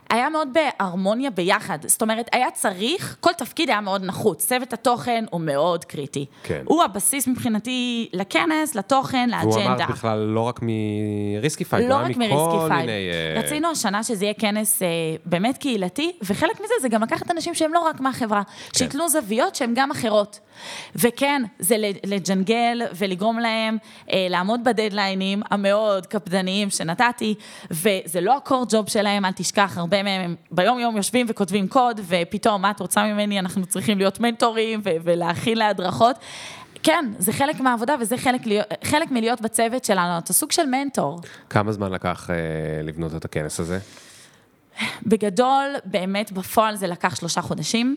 [0.09, 5.25] היה מאוד בהרמוניה ביחד, זאת אומרת, היה צריך, כל תפקיד היה מאוד נחוץ, צוות התוכן
[5.31, 6.25] הוא מאוד קריטי.
[6.43, 6.61] כן.
[6.65, 9.83] הוא הבסיס מבחינתי לכנס, לתוכן, והוא לאג'נדה.
[9.85, 12.79] אמר בכלל לא רק מ Riskified, לא הוא היה רק מכל מ Riskified.
[12.79, 13.09] מיני...
[13.35, 14.87] אה, רצינו השנה שזה יהיה כנס אה,
[15.25, 18.77] באמת קהילתי, וחלק מזה זה גם לקחת אנשים שהם לא רק מהחברה, כן.
[18.77, 20.39] שיתנו זוויות שהן גם אחרות.
[20.95, 23.77] וכן, זה לג'נגל ולגרום להם
[24.11, 27.35] אה, לעמוד בדדליינים המאוד קפדניים שנתתי,
[27.71, 32.01] וזה לא הקור ג'וב שלהם, אל תשכח, הרבה מהם הם ביום יום יושבים וכותבים קוד,
[32.07, 36.15] ופתאום, מה את רוצה ממני, אנחנו צריכים להיות מנטורים ו- ולהכין להדרכות.
[36.83, 38.41] כן, זה חלק מהעבודה וזה חלק,
[38.83, 41.19] חלק מלהיות בצוות שלנו, אתה סוג של מנטור.
[41.49, 42.35] כמה זמן לקח אה,
[42.83, 43.79] לבנות את הכנס הזה?
[45.05, 47.95] בגדול, באמת בפועל זה לקח שלושה חודשים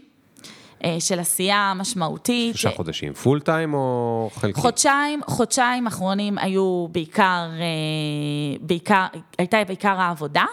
[0.99, 2.57] של עשייה משמעותית.
[2.57, 3.13] שלושה חודשים.
[3.13, 4.61] פול טיים או חלקי?
[4.61, 9.07] חודשיים, חודשיים אחרונים היו בעיקר, אה, בעיקר,
[9.39, 10.45] הייתה בעיקר העבודה.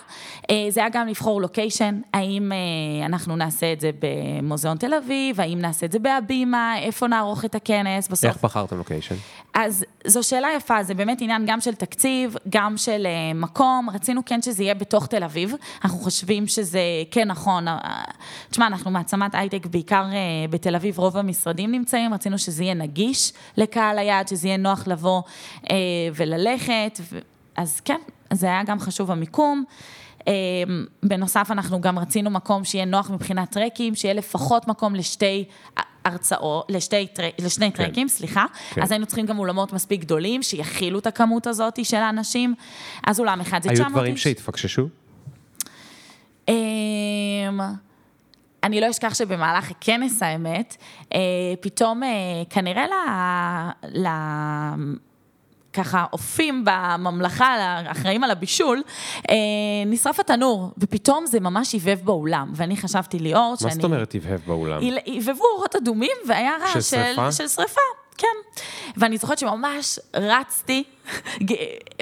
[0.51, 5.41] אה, זה היה גם לבחור לוקיישן, האם אה, אנחנו נעשה את זה במוזיאון תל אביב,
[5.41, 8.25] האם נעשה את זה בהבימה, איפה נערוך את הכנס, בסוף.
[8.25, 9.15] איך בחרתם לוקיישן?
[9.53, 14.21] אז זו שאלה יפה, זה באמת עניין גם של תקציב, גם של uh, מקום, רצינו
[14.25, 16.81] כן שזה יהיה בתוך תל אביב, אנחנו חושבים שזה
[17.11, 17.71] כן נכון, uh,
[18.49, 23.33] תשמע, אנחנו מעצמת הייטק, בעיקר uh, בתל אביב רוב המשרדים נמצאים, רצינו שזה יהיה נגיש
[23.57, 25.21] לקהל היעד, שזה יהיה נוח לבוא
[25.63, 25.67] uh,
[26.15, 27.19] וללכת, ו...
[27.55, 27.99] אז כן,
[28.33, 29.63] זה היה גם חשוב המיקום.
[29.67, 29.98] Uh,
[31.03, 35.45] בנוסף, אנחנו גם רצינו מקום שיהיה נוח מבחינת טרקים, שיהיה לפחות מקום לשתי
[36.05, 37.07] הרצאות, לשתי,
[37.39, 37.85] לשני כן.
[37.85, 38.45] טרקים, סליחה.
[38.69, 38.81] כן.
[38.81, 42.55] אז היינו צריכים גם אולמות מספיק גדולים, שיכילו את הכמות הזאת של האנשים.
[43.03, 43.79] אז אולם אחד זה 900 איש.
[43.79, 44.87] היו דברים שהתפקששו?
[46.47, 46.55] אמ,
[48.63, 50.77] אני לא אשכח שבמהלך הכנס, האמת,
[51.13, 51.19] אה,
[51.61, 52.09] פתאום אה,
[52.49, 52.85] כנראה
[53.83, 54.07] ל...
[55.73, 58.83] ככה אופים בממלכה, האחראים על הבישול,
[59.29, 59.35] אה,
[59.85, 62.51] נשרף התנור, ופתאום זה ממש היבב באולם.
[62.55, 63.69] ואני חשבתי, ליאור, שאני...
[63.69, 64.81] מה זאת אומרת הבהב באולם?
[65.07, 67.31] הבהבו אורות אדומים והיה רעש של של?
[67.31, 67.81] של שריפה,
[68.17, 68.61] כן.
[68.97, 70.83] ואני זוכרת שממש רצתי,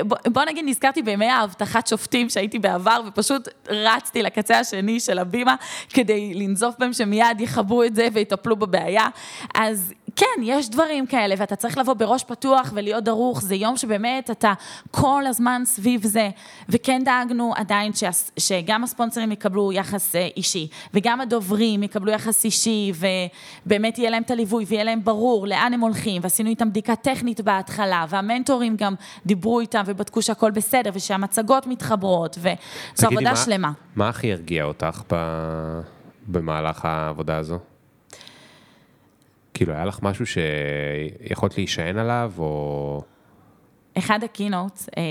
[0.05, 5.55] בוא נגיד נזכרתי בימי האבטחת שופטים שהייתי בעבר, ופשוט רצתי לקצה השני של הבימה
[5.89, 9.07] כדי לנזוף בהם שמיד יכבו את זה ויטפלו בבעיה.
[9.55, 14.32] אז כן, יש דברים כאלה, ואתה צריך לבוא בראש פתוח ולהיות דרוך, זה יום שבאמת
[14.32, 14.53] אתה
[14.91, 16.30] כל הזמן סביב זה.
[16.70, 22.91] וכן דאגנו עדיין שהס- שגם הספונסרים יקבלו יחס אה, אישי, וגם הדוברים יקבלו יחס אישי,
[23.65, 27.41] ובאמת יהיה להם את הליווי, ויהיה להם ברור לאן הם הולכים, ועשינו איתם בדיקה טכנית
[27.41, 28.93] בהתחלה, והמנטורים גם
[29.26, 33.72] דיברו איתם ובדקו שהכל בסדר, ושהמצגות מתחברות, וזו עבודה מה- שלמה.
[33.95, 35.80] מה הכי הרגיע אותך ב-
[36.28, 37.57] במהלך העבודה הזו?
[39.57, 43.01] כאילו, היה לך משהו שיכולת להישען עליו, או...
[43.97, 45.03] אחד הקינוטס, אה,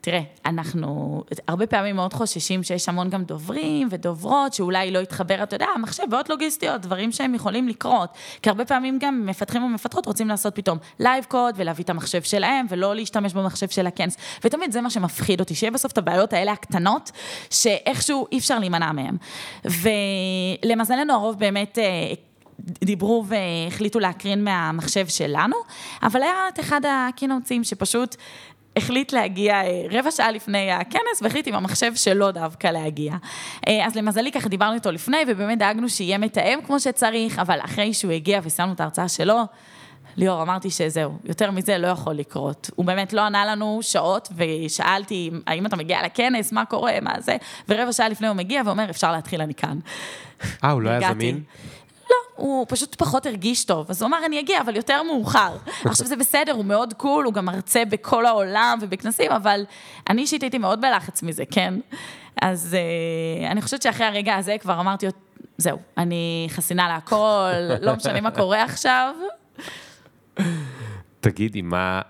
[0.00, 5.56] תראה, אנחנו הרבה פעמים מאוד חוששים שיש המון גם דוברים ודוברות, שאולי לא יתחבר, אתה
[5.56, 8.10] יודע, מחשב, בעיות לוגיסטיות, דברים שהם יכולים לקרות.
[8.42, 12.66] כי הרבה פעמים גם מפתחים ומפתחות רוצים לעשות פתאום live code ולהביא את המחשב שלהם,
[12.68, 14.16] ולא להשתמש במחשב של הכנס.
[14.44, 17.10] ותמיד זה מה שמפחיד אותי, שיהיה בסוף את הבעיות האלה הקטנות,
[17.50, 19.16] שאיכשהו אי אפשר להימנע מהן.
[20.64, 21.78] ולמזלנו הרוב באמת...
[22.84, 25.56] דיברו והחליטו להקרין מהמחשב שלנו,
[26.02, 28.16] אבל היה את אחד ה keynotes שפשוט
[28.76, 33.14] החליט להגיע אה, רבע שעה לפני הכנס, והחליט עם המחשב שלו דווקא להגיע.
[33.68, 37.94] אה, אז למזלי ככה דיברנו איתו לפני, ובאמת דאגנו שיהיה מתאם כמו שצריך, אבל אחרי
[37.94, 39.40] שהוא הגיע וסיימנו את ההרצאה שלו,
[40.16, 42.70] ליאור, אמרתי שזהו, יותר מזה לא יכול לקרות.
[42.76, 47.36] הוא באמת לא ענה לנו שעות, ושאלתי, האם אתה מגיע לכנס, מה קורה, מה זה,
[47.68, 49.78] ורבע שעה לפני הוא מגיע ואומר, אפשר להתחיל, אני כאן.
[50.64, 51.12] אה, הוא לא היה.
[51.12, 51.42] זמין?
[52.36, 53.86] הוא פשוט פחות הרגיש טוב.
[53.90, 55.56] אז הוא אמר, אני אגיע, אבל יותר מאוחר.
[55.84, 59.64] עכשיו זה בסדר, הוא מאוד קול, הוא גם מרצה בכל העולם ובכנסים, אבל
[60.10, 61.74] אני אישית הייתי מאוד בלחץ מזה, כן?
[62.42, 65.06] אז uh, אני חושבת שאחרי הרגע הזה כבר אמרתי,
[65.58, 69.14] זהו, אני חסינה להכל, לא משנה מה קורה עכשיו.
[71.20, 72.00] תגידי, מה...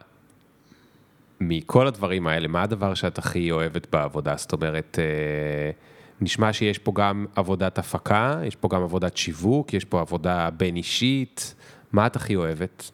[1.41, 4.37] מכל הדברים האלה, מה הדבר שאת הכי אוהבת בעבודה?
[4.37, 5.71] זאת אומרת, אה,
[6.25, 10.77] נשמע שיש פה גם עבודת הפקה, יש פה גם עבודת שיווק, יש פה עבודה בין
[10.77, 11.55] אישית,
[11.93, 12.91] מה את הכי אוהבת?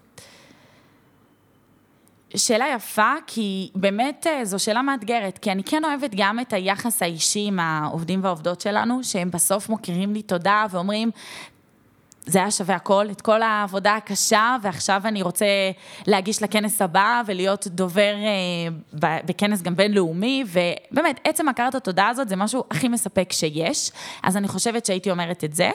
[2.36, 7.02] שאלה יפה, כי באמת אה, זו שאלה מאתגרת, כי אני כן אוהבת גם את היחס
[7.02, 11.10] האישי עם העובדים והעובדות שלנו, שהם בסוף מוקירים לי תודה ואומרים,
[12.30, 15.46] זה היה שווה הכל, את כל העבודה הקשה, ועכשיו אני רוצה
[16.06, 18.68] להגיש לכנס הבא ולהיות דובר אה,
[19.24, 23.90] בכנס גם בינלאומי, ובאמת, עצם הכרת התודעה הזאת זה משהו הכי מספק שיש,
[24.22, 25.70] אז אני חושבת שהייתי אומרת את זה.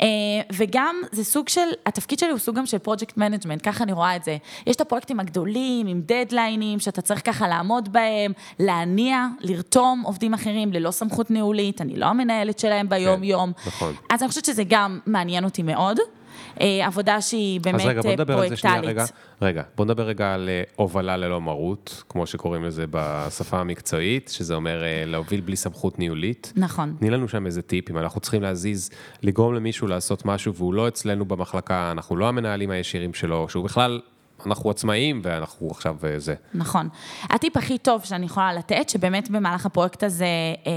[0.00, 0.06] אה,
[0.52, 4.16] וגם זה סוג של, התפקיד שלי הוא סוג גם של project management, ככה אני רואה
[4.16, 4.36] את זה.
[4.66, 10.72] יש את הפרויקטים הגדולים, עם דדליינים, שאתה צריך ככה לעמוד בהם, להניע, לרתום עובדים אחרים
[10.72, 13.52] ללא סמכות ניהולית, אני לא המנהלת שלהם ביום-יום.
[13.52, 13.94] כן, נכון.
[14.10, 15.91] אז אני חושבת שזה גם מעניין אותי מאוד.
[15.94, 16.22] מאוד.
[16.60, 17.98] אה, עבודה שהיא באמת פרויקטלית.
[17.98, 19.04] אז רגע, בוא נדבר על זה שנייה רגע.
[19.42, 24.54] רגע, בוא נדבר רגע על אה, הובלה ללא מרות, כמו שקוראים לזה בשפה המקצועית, שזה
[24.54, 26.52] אומר אה, להוביל בלי סמכות ניהולית.
[26.56, 26.96] נכון.
[26.98, 28.90] תני לנו שם איזה טיפ, אם אנחנו צריכים להזיז,
[29.22, 34.00] לגרום למישהו לעשות משהו והוא לא אצלנו במחלקה, אנחנו לא המנהלים הישירים שלו, שהוא בכלל
[34.46, 36.34] אנחנו עצמאים ואנחנו עכשיו זה.
[36.54, 36.88] נכון.
[37.22, 40.24] הטיפ הכי טוב שאני יכולה לתת, שבאמת במהלך הפרויקט הזה
[40.66, 40.72] אה,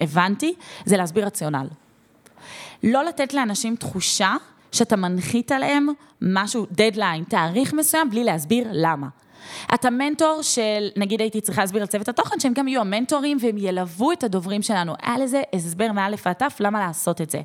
[0.00, 1.68] הבנתי, זה להסביר רציונל.
[2.82, 4.34] לא לתת לאנשים תחושה
[4.72, 5.88] שאתה מנחית עליהם
[6.22, 9.06] משהו, דדליין, תאריך מסוים, בלי להסביר למה.
[9.74, 13.58] אתה מנטור של, נגיד הייתי צריכה להסביר על צוות התוכן, שהם גם יהיו המנטורים והם
[13.58, 14.94] ילוו את הדוברים שלנו.
[15.02, 17.40] היה לזה הסבר מאלף ועד תף, למה לעשות את זה.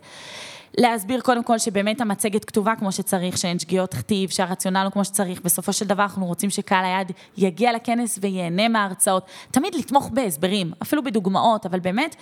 [0.77, 5.41] להסביר קודם כל שבאמת המצגת כתובה כמו שצריך, שאין שגיאות כתיב, שהרציונל הוא כמו שצריך.
[5.41, 9.25] בסופו של דבר אנחנו רוצים שקהל היד יגיע לכנס וייהנה מההרצאות.
[9.51, 12.15] תמיד לתמוך בהסברים, אפילו בדוגמאות, אבל באמת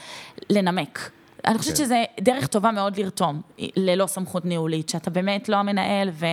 [0.49, 1.11] לנמק.
[1.45, 1.83] אני חושבת כן.
[1.83, 3.41] שזה דרך טובה מאוד לרתום,
[3.75, 6.25] ללא סמכות ניהולית, שאתה באמת לא המנהל ו...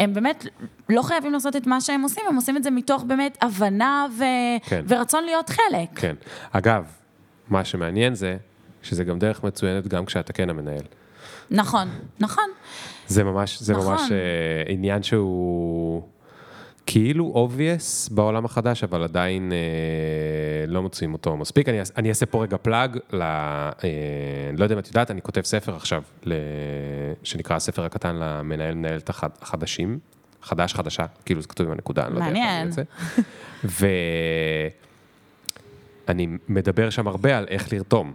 [0.00, 0.46] הם באמת
[0.88, 4.24] לא חייבים לעשות את מה שהם עושים, הם עושים את זה מתוך באמת הבנה ו...
[4.62, 4.84] כן.
[4.88, 5.88] ורצון להיות חלק.
[5.94, 6.14] כן.
[6.52, 6.84] אגב,
[7.48, 8.36] מה שמעניין זה
[8.82, 10.82] שזה גם דרך מצוינת גם כשאתה כן המנהל.
[11.50, 11.88] נכון,
[12.20, 12.44] נכון.
[13.06, 13.92] זה ממש, זה נכון.
[13.92, 14.12] ממש uh,
[14.68, 16.02] עניין שהוא...
[16.86, 21.68] כאילו obvious בעולם החדש, אבל עדיין אה, לא מוצאים אותו מספיק.
[21.68, 23.78] אני, אני אעשה פה רגע פלאג, ל, אה,
[24.56, 26.34] לא יודע אם את יודעת, אני כותב ספר עכשיו, ל,
[27.22, 29.98] שנקרא הספר הקטן למנהל מנהלת החד, החדשים,
[30.42, 32.82] חדש חדשה, כאילו זה כתוב עם הנקודה, אני לא יודע איך אני את זה.
[36.08, 38.12] ואני מדבר שם הרבה על איך לרתום,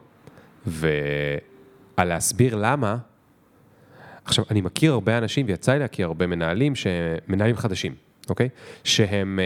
[0.66, 2.98] ועל להסביר למה.
[4.26, 6.74] עכשיו, אני מכיר הרבה אנשים, ויצא לי להכיר הרבה מנהלים,
[7.28, 7.96] מנהלים חדשים.
[8.30, 8.50] אוקיי?
[8.84, 9.40] שהם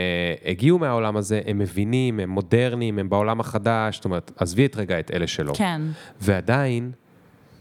[0.44, 4.76] uh, הגיעו מהעולם הזה, הם מבינים, הם מודרניים, הם בעולם החדש, זאת אומרת, עזבי את
[4.76, 5.54] רגע את אלה שלא.
[5.58, 5.82] כן.
[6.22, 6.92] ועדיין,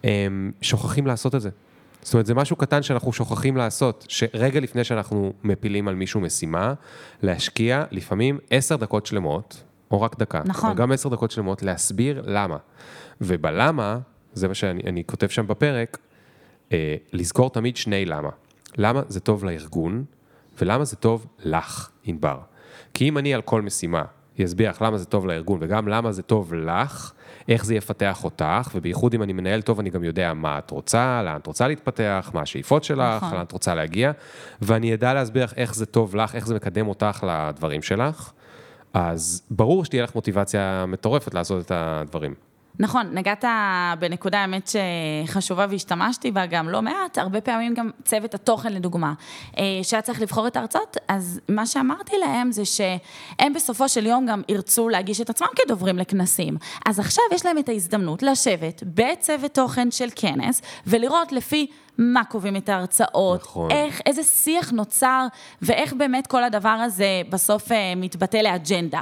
[0.04, 1.50] הם שוכחים לעשות את זה.
[2.02, 6.74] זאת אומרת, זה משהו קטן שאנחנו שוכחים לעשות, שרגע לפני שאנחנו מפילים על מישהו משימה,
[7.22, 10.70] להשקיע לפעמים עשר דקות שלמות, או רק דקה, נכון.
[10.70, 12.56] אבל גם עשר דקות שלמות, להסביר למה.
[13.20, 13.98] ובלמה,
[14.32, 15.98] זה מה שאני כותב שם בפרק,
[16.72, 18.30] אה, לזכור תמיד שני למה.
[18.76, 20.04] למה זה טוב לארגון,
[20.60, 22.38] ולמה זה טוב לך, ענבר.
[22.94, 24.02] כי אם אני על כל משימה
[24.44, 27.12] אסביר לך למה זה טוב לארגון וגם למה זה טוב לך,
[27.48, 31.22] איך זה יפתח אותך, ובייחוד אם אני מנהל טוב, אני גם יודע מה את רוצה,
[31.24, 33.34] לאן את רוצה להתפתח, מה השאיפות שלך, נכון.
[33.34, 34.12] לאן את רוצה להגיע,
[34.62, 38.32] ואני אדע להסביר לך איך זה טוב לך, איך זה מקדם אותך לדברים שלך,
[38.94, 42.47] אז ברור שתהיה לך מוטיבציה מטורפת לעשות את הדברים.
[42.80, 43.44] נכון, נגעת
[43.98, 44.70] בנקודה האמת
[45.26, 49.12] שחשובה והשתמשתי בה גם לא מעט, הרבה פעמים גם צוות התוכן לדוגמה,
[49.58, 54.26] אה, שהיה צריך לבחור את ההרצאות, אז מה שאמרתי להם זה שהם בסופו של יום
[54.26, 56.56] גם ירצו להגיש את עצמם כדוברים לכנסים.
[56.86, 61.66] אז עכשיו יש להם את ההזדמנות לשבת בצוות תוכן של כנס ולראות לפי
[61.98, 63.70] מה קובעים את ההרצאות, נכון.
[63.70, 65.26] איך, איזה שיח נוצר,
[65.62, 69.00] ואיך באמת כל הדבר הזה בסוף אה, מתבטא לאג'נדה.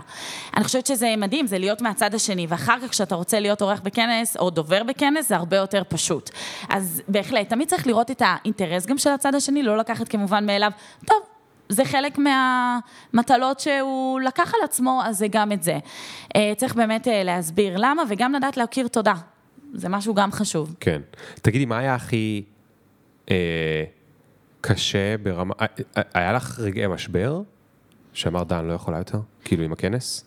[0.57, 4.37] אני חושבת שזה מדהים, זה להיות מהצד השני, ואחר כך כשאתה רוצה להיות עורך בכנס
[4.37, 6.31] או דובר בכנס, זה הרבה יותר פשוט.
[6.69, 10.71] אז בהחלט, תמיד צריך לראות את האינטרס גם של הצד השני, לא לקחת כמובן מאליו,
[11.07, 11.19] טוב,
[11.69, 15.79] זה חלק מהמטלות שהוא לקח על עצמו, אז זה גם את זה.
[16.37, 19.15] אה, צריך באמת אה, להסביר למה, וגם לדעת להכיר תודה.
[19.75, 20.75] זה משהו גם חשוב.
[20.81, 21.01] כן.
[21.43, 22.43] תגידי, מה היה הכי
[24.61, 25.67] קשה ברמה, אה,
[25.97, 27.41] אה, היה לך רגעי משבר?
[28.13, 29.19] שאמרת, דן, לא יכולה יותר?
[29.45, 30.25] כאילו עם הכנס?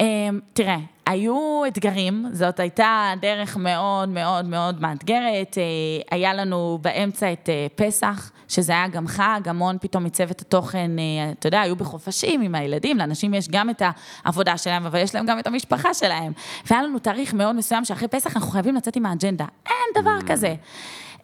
[0.00, 0.06] אה,
[0.52, 0.76] תראה,
[1.06, 5.58] היו אתגרים, זאת הייתה דרך מאוד מאוד מאוד מאתגרת.
[5.58, 5.62] אה,
[6.16, 11.32] היה לנו באמצע את אה, פסח, שזה היה גם חג, המון פתאום מצוות התוכן, אה,
[11.38, 13.82] אתה יודע, היו בחופשים עם הילדים, לאנשים יש גם את
[14.24, 16.32] העבודה שלהם, אבל יש להם גם את המשפחה שלהם.
[16.70, 19.46] והיה לנו תאריך מאוד מסוים שאחרי פסח אנחנו חייבים לצאת עם האג'נדה.
[19.66, 20.28] אין דבר Mm.
[20.32, 20.54] כזה.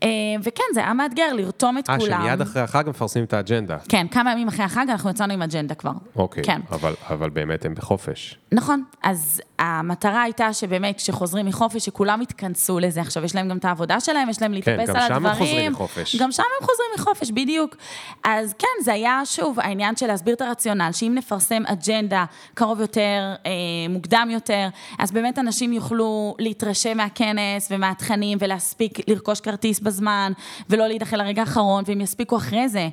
[0.03, 0.09] אה,
[0.43, 2.23] וכן, זה היה מאתגר לרתום את אה, כולם.
[2.23, 3.77] שמיד אחרי החג מפרסמים את האג'נדה.
[3.89, 5.93] כן, כמה ימים אחרי החג אנחנו יצאנו עם אג'נדה כבר.
[6.17, 6.61] אוקיי, כן.
[6.71, 8.39] אבל, אבל באמת הם בחופש.
[8.53, 13.01] נכון, אז המטרה הייתה שבאמת כשחוזרים מחופש, שכולם יתכנסו לזה.
[13.01, 15.47] עכשיו, יש להם גם את העבודה שלהם, יש להם להתאפס גם על שם הם הדברים.
[15.47, 16.17] חוזרים מחופש.
[16.17, 17.77] גם שם הם חוזרים מחופש, בדיוק.
[18.25, 22.25] אז כן, זה היה, שוב, העניין של להסביר את הרציונל, שאם נפרסם אג'נדה
[22.55, 23.51] קרוב יותר, אה,
[23.89, 30.33] מוקדם יותר, אז באמת אנשים יוכלו להתרשם מהכנס ומהתכנים ולהספיק לרכוש כרטיס בזמן,
[30.71, 32.89] ולא להידחה לרגע האחרון, והם יספיקו אחרי זה.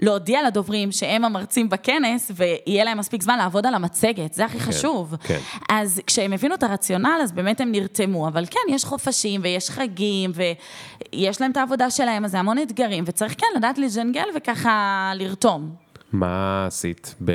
[0.00, 5.16] להודיע לדוברים שהם המרצים בכנס, ויהיה להם מספיק זמן לעבוד על המצגת, זה הכי חשוב.
[5.22, 5.38] כן.
[5.68, 8.28] אז כשהם הבינו את הרציונל, אז באמת הם נרתמו.
[8.28, 13.04] אבל כן, יש חופשים ויש חגים, ויש להם את העבודה שלהם, אז זה המון אתגרים,
[13.06, 15.74] וצריך כן לדעת לג'נגל וככה לרתום.
[16.12, 17.32] מה עשית ב...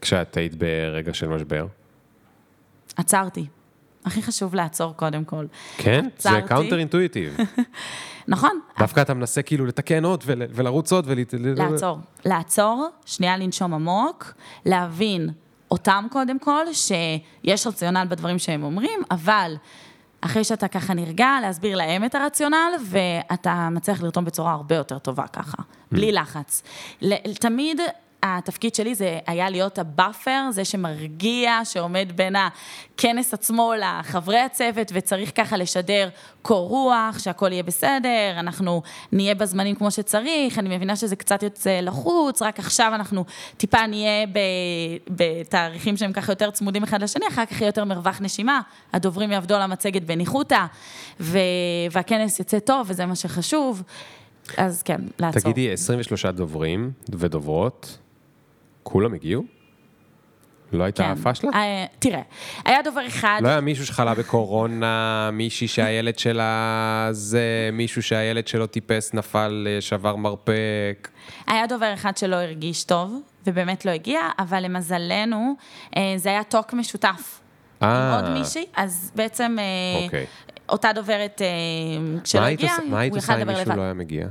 [0.00, 1.66] כשאת היית ברגע של משבר?
[2.96, 3.46] עצרתי.
[4.04, 5.46] הכי חשוב לעצור קודם כל.
[5.76, 6.08] כן?
[6.18, 6.48] זה עצרתי.
[6.48, 7.36] counterintuitive.
[8.28, 11.18] נכון, דווקא אתה מנסה כאילו לתקן עוד ול- ולרוץ עוד ול...
[11.56, 11.98] לעצור.
[12.24, 14.32] לעצור, שנייה לנשום עמוק,
[14.66, 15.30] להבין
[15.70, 19.54] אותם קודם כל, שיש רציונל בדברים שהם אומרים, אבל
[20.20, 25.26] אחרי שאתה ככה נרגע, להסביר להם את הרציונל, ואתה מצליח לרתום בצורה הרבה יותר טובה
[25.26, 25.56] ככה,
[25.92, 26.62] בלי לחץ.
[27.02, 27.80] ל- תמיד...
[28.26, 34.92] התפקיד שלי זה היה להיות ה buffer, זה שמרגיע, שעומד בין הכנס עצמו לחברי הצוות,
[34.94, 36.08] וצריך ככה לשדר
[36.42, 41.80] קור רוח, שהכל יהיה בסדר, אנחנו נהיה בזמנים כמו שצריך, אני מבינה שזה קצת יוצא
[41.80, 43.24] לחוץ, רק עכשיו אנחנו
[43.56, 44.26] טיפה נהיה
[45.10, 48.60] בתאריכים שהם ככה יותר צמודים אחד לשני, אחר כך יהיה יותר מרווח נשימה,
[48.92, 50.64] הדוברים יעבדו על המצגת בניחותא,
[51.90, 53.82] והכנס יצא טוב, וזה מה שחשוב.
[54.56, 55.42] אז כן, לעצור.
[55.42, 57.98] תגידי, 23 דוברים ודוברות,
[58.84, 59.44] כולם הגיעו?
[60.72, 61.50] לא הייתה פשלה?
[61.54, 62.20] אה, תראה,
[62.64, 64.90] היה דובר אחד, לא היה מישהו שחלה בקורונה,
[65.32, 71.08] מישהי שהילד שלה זה, מישהו שהילד שלו טיפס, נפל, אה, שבר מרפק.
[71.46, 73.14] היה דובר אחד שלא הרגיש טוב,
[73.46, 75.54] ובאמת לא הגיע, אבל למזלנו,
[75.96, 77.40] אה, זה היה טוק משותף.
[77.82, 79.56] עם אה, עוד מישהי, אז בעצם
[80.04, 80.26] אוקיי.
[80.68, 81.46] אותה דוברת אה,
[82.00, 83.78] מה כשלא היית הגיעה, עושה- מה היית הוא עושה יכל אם לדבר מישהו לבד.
[83.78, 84.26] לא היה מגיע?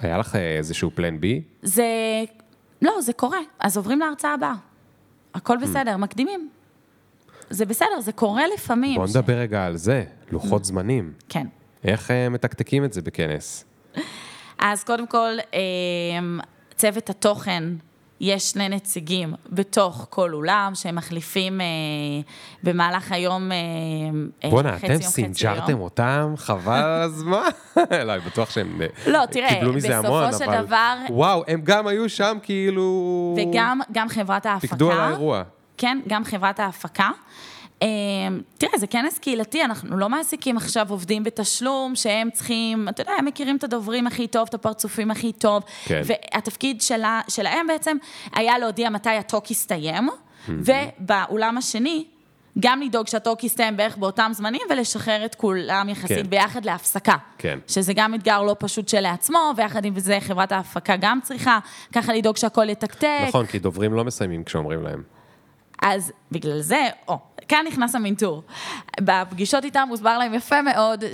[0.00, 1.42] היה לך איזשהו פלן בי?
[1.62, 1.84] זה,
[2.82, 4.54] לא, זה קורה, אז עוברים להרצאה הבאה.
[5.34, 6.48] הכל בסדר, מקדימים.
[7.50, 8.94] זה בסדר, זה קורה לפעמים.
[9.00, 10.64] בוא ש- נדבר רגע על זה, לוחות Mm.
[10.64, 11.12] זמנים.
[11.28, 11.46] כן.
[11.84, 13.64] איך אה, מתקתקים את זה בכנס?
[14.58, 15.60] אז קודם כל, אה,
[16.76, 17.64] צוות התוכן,
[18.20, 21.66] יש שני נציגים בתוך כל אולם, שהם מחליפים אה,
[22.62, 23.56] במהלך היום אה,
[24.44, 25.80] אה, בואנה, חצי אתם יום, חצי סינג'רתם יום.
[25.80, 27.48] אותם, חבל על הזמן.
[28.04, 30.62] לא, אני בטוח שהם אה, לא, תראה, קיבלו מזה בסופו המון, של אבל...
[30.62, 33.36] דבר- וואו, הם גם היו שם כאילו...
[33.38, 34.68] וגם גם חברת ההפקה.
[34.68, 35.42] פיקדו על האירוע.
[35.78, 37.10] כן, גם חברת ההפקה.
[37.82, 37.88] אה,
[38.58, 43.24] תראה, זה כנס קהילתי, אנחנו לא מעסיקים עכשיו עובדים בתשלום, שהם צריכים, אתה יודע, הם
[43.24, 45.62] מכירים את הדוברים הכי טוב, את הפרצופים הכי טוב.
[45.84, 46.02] כן.
[46.04, 47.96] והתפקיד שלה, שלהם בעצם
[48.32, 50.08] היה להודיע מתי הטוק יסתיים,
[50.48, 52.04] ובאולם השני,
[52.60, 56.30] גם לדאוג שהטוק יסתיים בערך באותם זמנים, ולשחרר את כולם יחסית כן.
[56.30, 57.16] ביחד להפסקה.
[57.38, 57.58] כן.
[57.68, 61.58] שזה גם אתגר לא פשוט שלעצמו, ויחד עם זה חברת ההפקה גם צריכה
[61.92, 63.24] ככה לדאוג שהכל יתקתק.
[63.28, 65.15] נכון, כי דוברים לא מסיימים כשאומרים להם.
[65.82, 67.18] אז בגלל זה, או,
[67.48, 68.42] כאן נכנס המינטור.
[69.00, 71.04] בפגישות איתם הוסבר להם יפה מאוד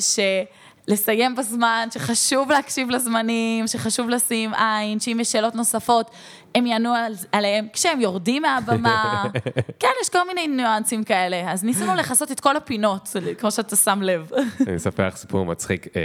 [0.88, 6.10] שלסיים בזמן, שחשוב להקשיב לזמנים, שחשוב לשים עין, שאם יש שאלות נוספות,
[6.54, 9.24] הם יענו על, עליהם כשהם יורדים מהבמה.
[9.80, 11.52] כן, יש כל מיני ניואנסים כאלה.
[11.52, 13.08] אז ניסינו לכסות את כל הפינות,
[13.38, 14.30] כמו שאתה שם לב.
[14.68, 15.86] אני אספר לך סיפור מצחיק.
[15.96, 16.02] אה,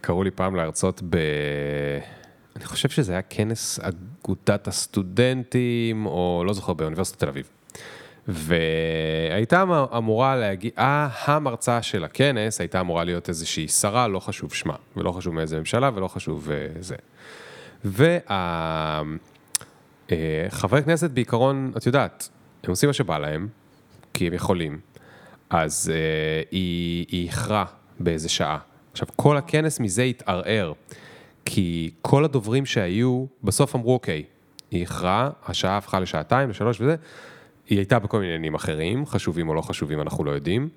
[0.00, 1.16] קראו לי פעם להרצות ב...
[2.56, 3.80] אני חושב שזה היה כנס
[4.26, 7.50] אגודת הסטודנטים, או לא זוכר, באוניברסיטת תל אביב.
[8.28, 14.54] והייתה אמ- אמורה להגיד, אה, המרצה של הכנס הייתה אמורה להיות איזושהי שרה, לא חשוב
[14.54, 16.96] שמה, ולא חשוב מאיזה ממשלה, ולא חשוב אה, זה.
[20.10, 22.28] והחברי כנסת בעיקרון, את יודעת,
[22.64, 23.48] הם עושים מה שבא להם,
[24.14, 24.78] כי הם יכולים.
[25.50, 27.64] אז uh, היא, היא איחרה
[28.00, 28.58] באיזה שעה.
[28.92, 30.72] עכשיו, כל הכנס מזה התערער,
[31.46, 34.22] כי כל הדוברים שהיו, בסוף אמרו, אוקיי,
[34.70, 36.96] היא איחרה, השעה הפכה לשעתיים, לשלוש וזה,
[37.68, 40.68] היא הייתה בכל מיני עניינים אחרים, חשובים או לא חשובים, אנחנו לא יודעים,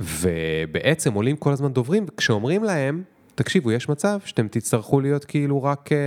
[0.00, 3.02] ובעצם עולים כל הזמן דוברים, וכשאומרים להם,
[3.34, 5.98] תקשיבו, יש מצב שאתם תצטרכו להיות כאילו רק אה,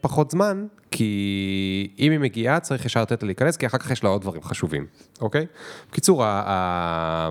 [0.00, 4.04] פחות זמן, כי אם היא מגיעה צריך ישר לתת לה להיכנס, כי אחר כך יש
[4.04, 4.86] לה עוד דברים חשובים,
[5.20, 5.46] אוקיי?
[5.90, 6.42] בקיצור, ה...
[6.46, 7.28] ה...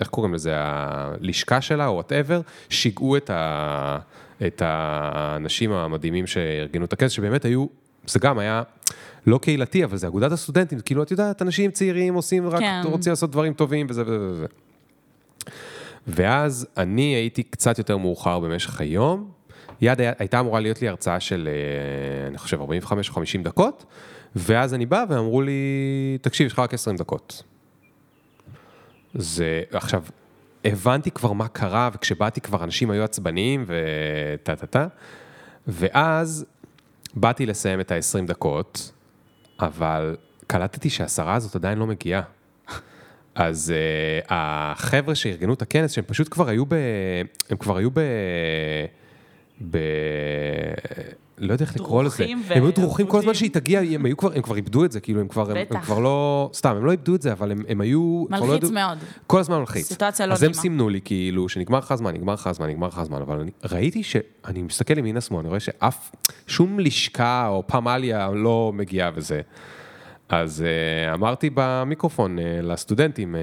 [0.00, 0.52] איך קוראים לזה?
[0.56, 3.98] הלשכה שלה, או וואטאבר, שיגעו את, ה...
[4.46, 7.66] את האנשים המדהימים שארגנו את הכנס, שבאמת היו,
[8.06, 8.62] זה גם היה...
[9.26, 12.80] לא קהילתי, אבל זה אגודת הסטודנטים, כאילו, את יודעת, אנשים צעירים עושים, רק כן.
[12.84, 14.46] רוצים לעשות דברים טובים וזה וזה וזה.
[16.06, 19.30] ואז אני הייתי קצת יותר מאוחר במשך היום.
[19.80, 23.84] יד הייתה אמורה להיות לי הרצאה של, אה, אני חושב, 45 או 50 דקות,
[24.36, 27.42] ואז אני בא ואמרו לי, תקשיב, יש לך רק 20 דקות.
[29.14, 30.02] זה, עכשיו,
[30.64, 34.86] הבנתי כבר מה קרה, וכשבאתי כבר אנשים היו עצבניים וטה טה טה,
[35.66, 36.46] ואז
[37.14, 38.92] באתי לסיים את ה-20 דקות,
[39.60, 42.22] אבל קלטתי שהשרה הזאת עדיין לא מגיעה.
[43.34, 46.74] אז uh, החבר'ה שארגנו את הכנס, שהם פשוט כבר היו ב...
[47.50, 48.00] הם כבר היו ב...
[49.70, 49.78] ב...
[51.40, 52.24] לא יודע איך לקרוא לזה.
[52.48, 53.34] ו- הם היו דרוכים כל הזמן.
[53.34, 55.80] שהיא תגיע, הם היו כבר, הם כבר איבדו את זה, כאילו הם כבר, הם, הם.
[55.80, 58.24] כבר לא, סתם, הם לא איבדו את זה, אבל הם, הם היו...
[58.30, 58.98] לא מלחיץ ידעו- מאוד.
[59.26, 59.86] כל הזמן מלחיץ.
[59.86, 60.62] סיטואציה לא אז הם נעימה.
[60.62, 64.02] סימנו לי כאילו שנגמר לך הזמן, נגמר לך הזמן, נגמר לך הזמן, אבל אני ראיתי
[64.02, 66.10] שאני מסתכל ימינה שמאל, אני רואה שאף,
[66.46, 69.40] שום לשכה או פמליה לא מגיעה וזה.
[70.28, 73.38] אז uh, אמרתי במיקרופון uh, לסטודנטים, uh,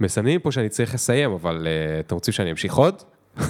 [0.00, 3.02] מסמנים פה שאני צריך לסיים, אבל uh, אתם רוצים שאני אמשיך עוד?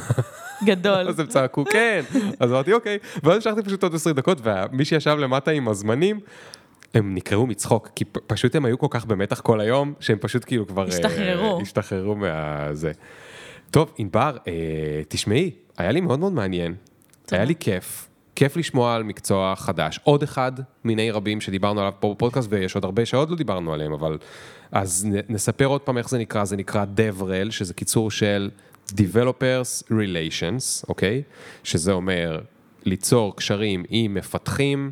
[0.65, 1.09] גדול.
[1.09, 2.03] אז הם צעקו כן,
[2.41, 6.21] אז אמרתי אוקיי, ואז המשכתי פשוט עוד 20 דקות, ומי שישב למטה עם הזמנים,
[6.95, 10.67] הם נקרעו מצחוק, כי פשוט הם היו כל כך במתח כל היום, שהם פשוט כאילו
[10.67, 10.83] כבר...
[10.83, 11.61] אה, השתחררו.
[11.63, 12.93] השתחררו מהזה.
[13.71, 14.53] טוב, ענבר, אה,
[15.09, 16.75] תשמעי, היה לי מאוד מאוד מעניין,
[17.31, 18.09] היה לי כיף.
[18.35, 20.53] כיף לשמוע על מקצוע חדש, עוד אחד
[20.85, 24.19] מיני רבים שדיברנו עליו פה בפודקאסט, ויש עוד הרבה שעוד לא דיברנו עליהם, אבל...
[24.73, 28.51] אז נספר עוד פעם איך זה נקרא, זה נקרא DevRel, שזה קיצור של
[28.93, 31.23] Developers Relations, אוקיי?
[31.65, 32.41] שזה אומר
[32.85, 34.91] ליצור קשרים עם מפתחים,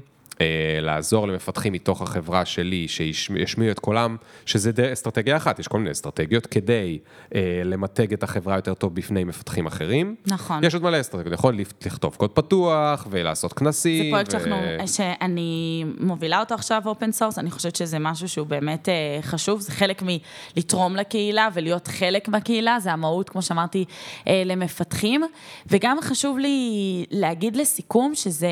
[0.80, 4.16] לעזור למפתחים מתוך החברה שלי שישמיעו את קולם,
[4.46, 6.98] שזה אסטרטגיה אחת, יש כל מיני אסטרטגיות כדי
[7.34, 10.14] אה, למתג את החברה יותר טוב בפני מפתחים אחרים.
[10.26, 10.64] נכון.
[10.64, 14.04] יש עוד מלא אסטרטגיות, יכול לכתוב קוד פתוח ולעשות כנסים.
[14.04, 14.56] זה פרויקט ו- שאנחנו,
[14.86, 19.72] שאני מובילה אותו עכשיו open source, אני חושבת שזה משהו שהוא באמת אה, חשוב, זה
[19.72, 23.84] חלק מלתרום לקהילה ולהיות חלק מהקהילה, זה המהות, כמו שאמרתי,
[24.28, 25.22] אה, למפתחים.
[25.66, 28.48] וגם חשוב לי להגיד לסיכום שזה...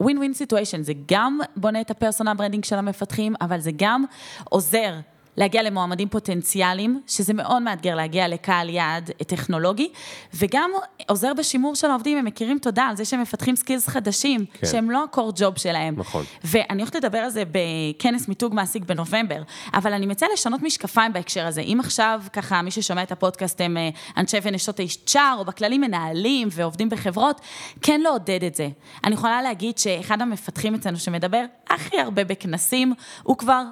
[0.00, 4.04] win win situation, זה גם בונה את ה personal branding של המפתחים, אבל זה גם
[4.44, 4.94] עוזר
[5.38, 9.88] להגיע למועמדים פוטנציאליים, שזה מאוד מאתגר להגיע לקהל יעד טכנולוגי,
[10.34, 10.70] וגם
[11.08, 14.66] עוזר בשימור של העובדים, הם מכירים תודה על זה שהם מפתחים skills חדשים, כן.
[14.66, 15.94] שהם לא ה core job שלהם.
[15.96, 16.24] נכון.
[16.44, 19.42] ואני הולכת לדבר על זה בכנס מיתוג מעסיק בנובמבר,
[19.74, 21.60] אבל אני מציעה לשנות משקפיים בהקשר הזה.
[21.60, 26.48] אם עכשיו, ככה, מי ששומע את הפודקאסט הם אה, אנשי ונשות HR, או בכללי מנהלים
[26.52, 27.40] ועובדים בחברות,
[27.82, 28.68] כן לעודד את זה.
[29.04, 33.62] אני יכולה להגיד שאחד המפתחים אצלנו שמדבר הכי הרבה בכנסים, הוא כבר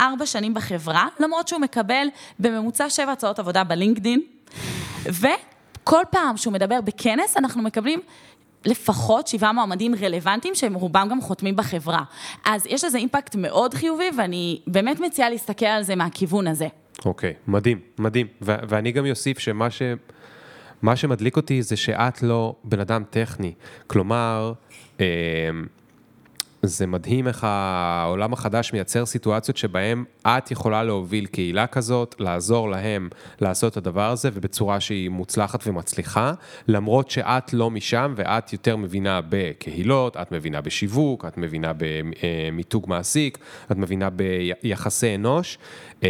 [0.00, 2.06] ארבע שנים בחברה, למרות שהוא מקבל
[2.38, 4.20] בממוצע שבע הצעות עבודה בלינקדין,
[5.02, 8.00] וכל פעם שהוא מדבר בכנס, אנחנו מקבלים
[8.64, 12.02] לפחות שבעה מועמדים רלוונטיים, שהם רובם גם חותמים בחברה.
[12.44, 16.68] אז יש לזה אימפקט מאוד חיובי, ואני באמת מציעה להסתכל על זה מהכיוון הזה.
[17.04, 18.26] אוקיי, מדהים, מדהים.
[18.42, 19.82] ו- ואני גם אוסיף שמה ש...
[20.82, 23.52] מה שמדליק אותי זה שאת לא בן אדם טכני.
[23.86, 24.52] כלומר,
[25.00, 25.06] אה,
[26.62, 33.08] זה מדהים איך העולם החדש מייצר סיטואציות שבהן את יכולה להוביל קהילה כזאת, לעזור להם
[33.40, 36.32] לעשות את הדבר הזה, ובצורה שהיא מוצלחת ומצליחה,
[36.68, 43.38] למרות שאת לא משם ואת יותר מבינה בקהילות, את מבינה בשיווק, את מבינה במיתוג מעסיק,
[43.70, 45.58] את מבינה ביחסי אנוש,
[46.02, 46.08] אה,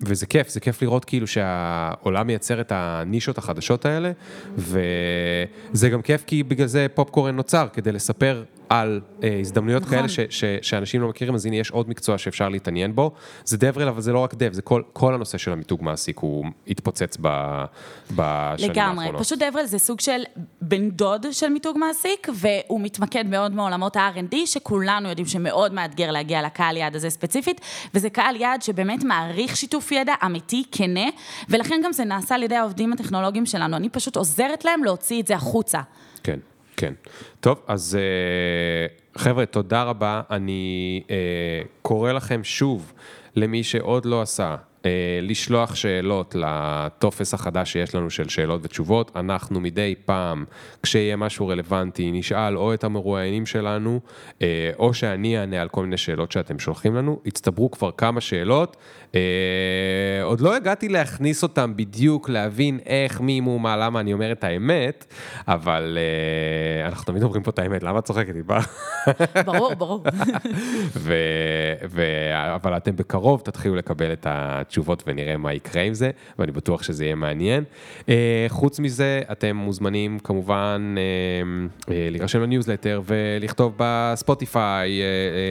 [0.00, 4.12] וזה כיף, זה כיף לראות כאילו שהעולם מייצר את הנישות החדשות האלה,
[4.56, 9.96] וזה גם כיף כי בגלל זה פופקורן נוצר, כדי לספר על אה, הזדמנויות נכון.
[9.98, 13.10] כאלה ש, ש, שאנשים לא מכירים, אז הנה יש עוד מקצוע שאפשר להתעניין בו.
[13.44, 16.44] זה דברל, אבל זה לא רק דב, זה כל, כל הנושא של המיתוג מעסיק, הוא
[16.66, 17.28] התפוצץ ב,
[18.10, 19.22] בשנים לגמרי, האחרונות.
[19.22, 20.22] פשוט דברל זה סוג של
[20.60, 26.42] בן דוד של מיתוג מעסיק, והוא מתמקד מאוד מעולמות ה-R&D, שכולנו יודעים שמאוד מאתגר להגיע
[26.42, 27.60] לקהל יעד הזה ספציפית,
[27.94, 31.06] וזה קהל יעד שבאמת מעריך שיתוף ידע אמיתי, כנה,
[31.48, 33.76] ולכן גם זה נעשה על ידי העובדים הטכנולוגיים שלנו.
[33.76, 35.80] אני פשוט עוזרת להם להוציא את זה החוצה.
[36.22, 36.38] כן,
[36.78, 36.92] כן.
[37.40, 40.22] טוב, אז אה, חבר'ה, תודה רבה.
[40.30, 41.16] אני אה,
[41.82, 42.92] קורא לכם שוב,
[43.36, 44.90] למי שעוד לא עשה, אה,
[45.22, 49.10] לשלוח שאלות לטופס החדש שיש לנו של שאלות ותשובות.
[49.16, 50.44] אנחנו מדי פעם,
[50.82, 54.00] כשיהיה משהו רלוונטי, נשאל או את המרואיינים שלנו,
[54.78, 57.20] או שאני אענה על כל מיני שאלות שאתם שולחים לנו.
[57.26, 58.76] הצטברו כבר כמה שאלות.
[59.14, 64.32] אה, עוד לא הגעתי להכניס אותם בדיוק, להבין איך, מי, מו, מה, למה אני אומר
[64.32, 65.14] את האמת,
[65.48, 68.58] אבל אה, אנחנו תמיד אומרים פה את האמת, למה את צוחקת, ענבר?
[69.46, 70.02] ברור, ברור.
[70.96, 71.14] ו,
[71.90, 72.02] ו,
[72.54, 77.04] אבל אתם בקרוב תתחילו לקבל את התשובות ונראה מה יקרה עם זה, ואני בטוח שזה
[77.04, 77.64] יהיה מעניין.
[78.08, 80.94] אה, חוץ מזה, אתם מוזמנים כמובן
[81.88, 85.00] להירשם לניוזלטר ולכתוב בספוטיפיי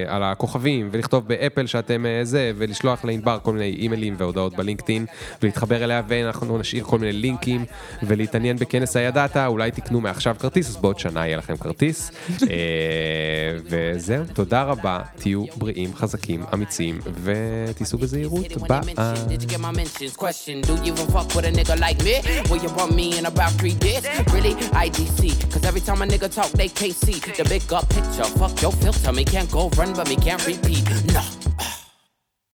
[0.08, 5.06] על הכוכבים, ולכתוב באפל שאתם זה, ולשלוח לענבר כל מיני אימיילים והודעות בלינקדאין,
[5.42, 7.66] ולהתחבר אליה, ואנחנו נשאיר כל מיני לינקים,
[8.04, 12.12] ולהתעניין בכנס הידעת, אולי תקנו מעכשיו כרטיס, אז בעוד שנה יהיה לכם כרטיס.
[12.30, 12.48] אה,
[13.70, 18.46] וזהו, תודה רבה, תהיו בריאים, חזקים, אמיצים, ותיסעו בזהירות.
[18.68, 18.94] ביי.
[27.38, 30.84] The big up picture, fuck your filter, me can't go run, but me can't repeat.
[31.16, 31.24] No.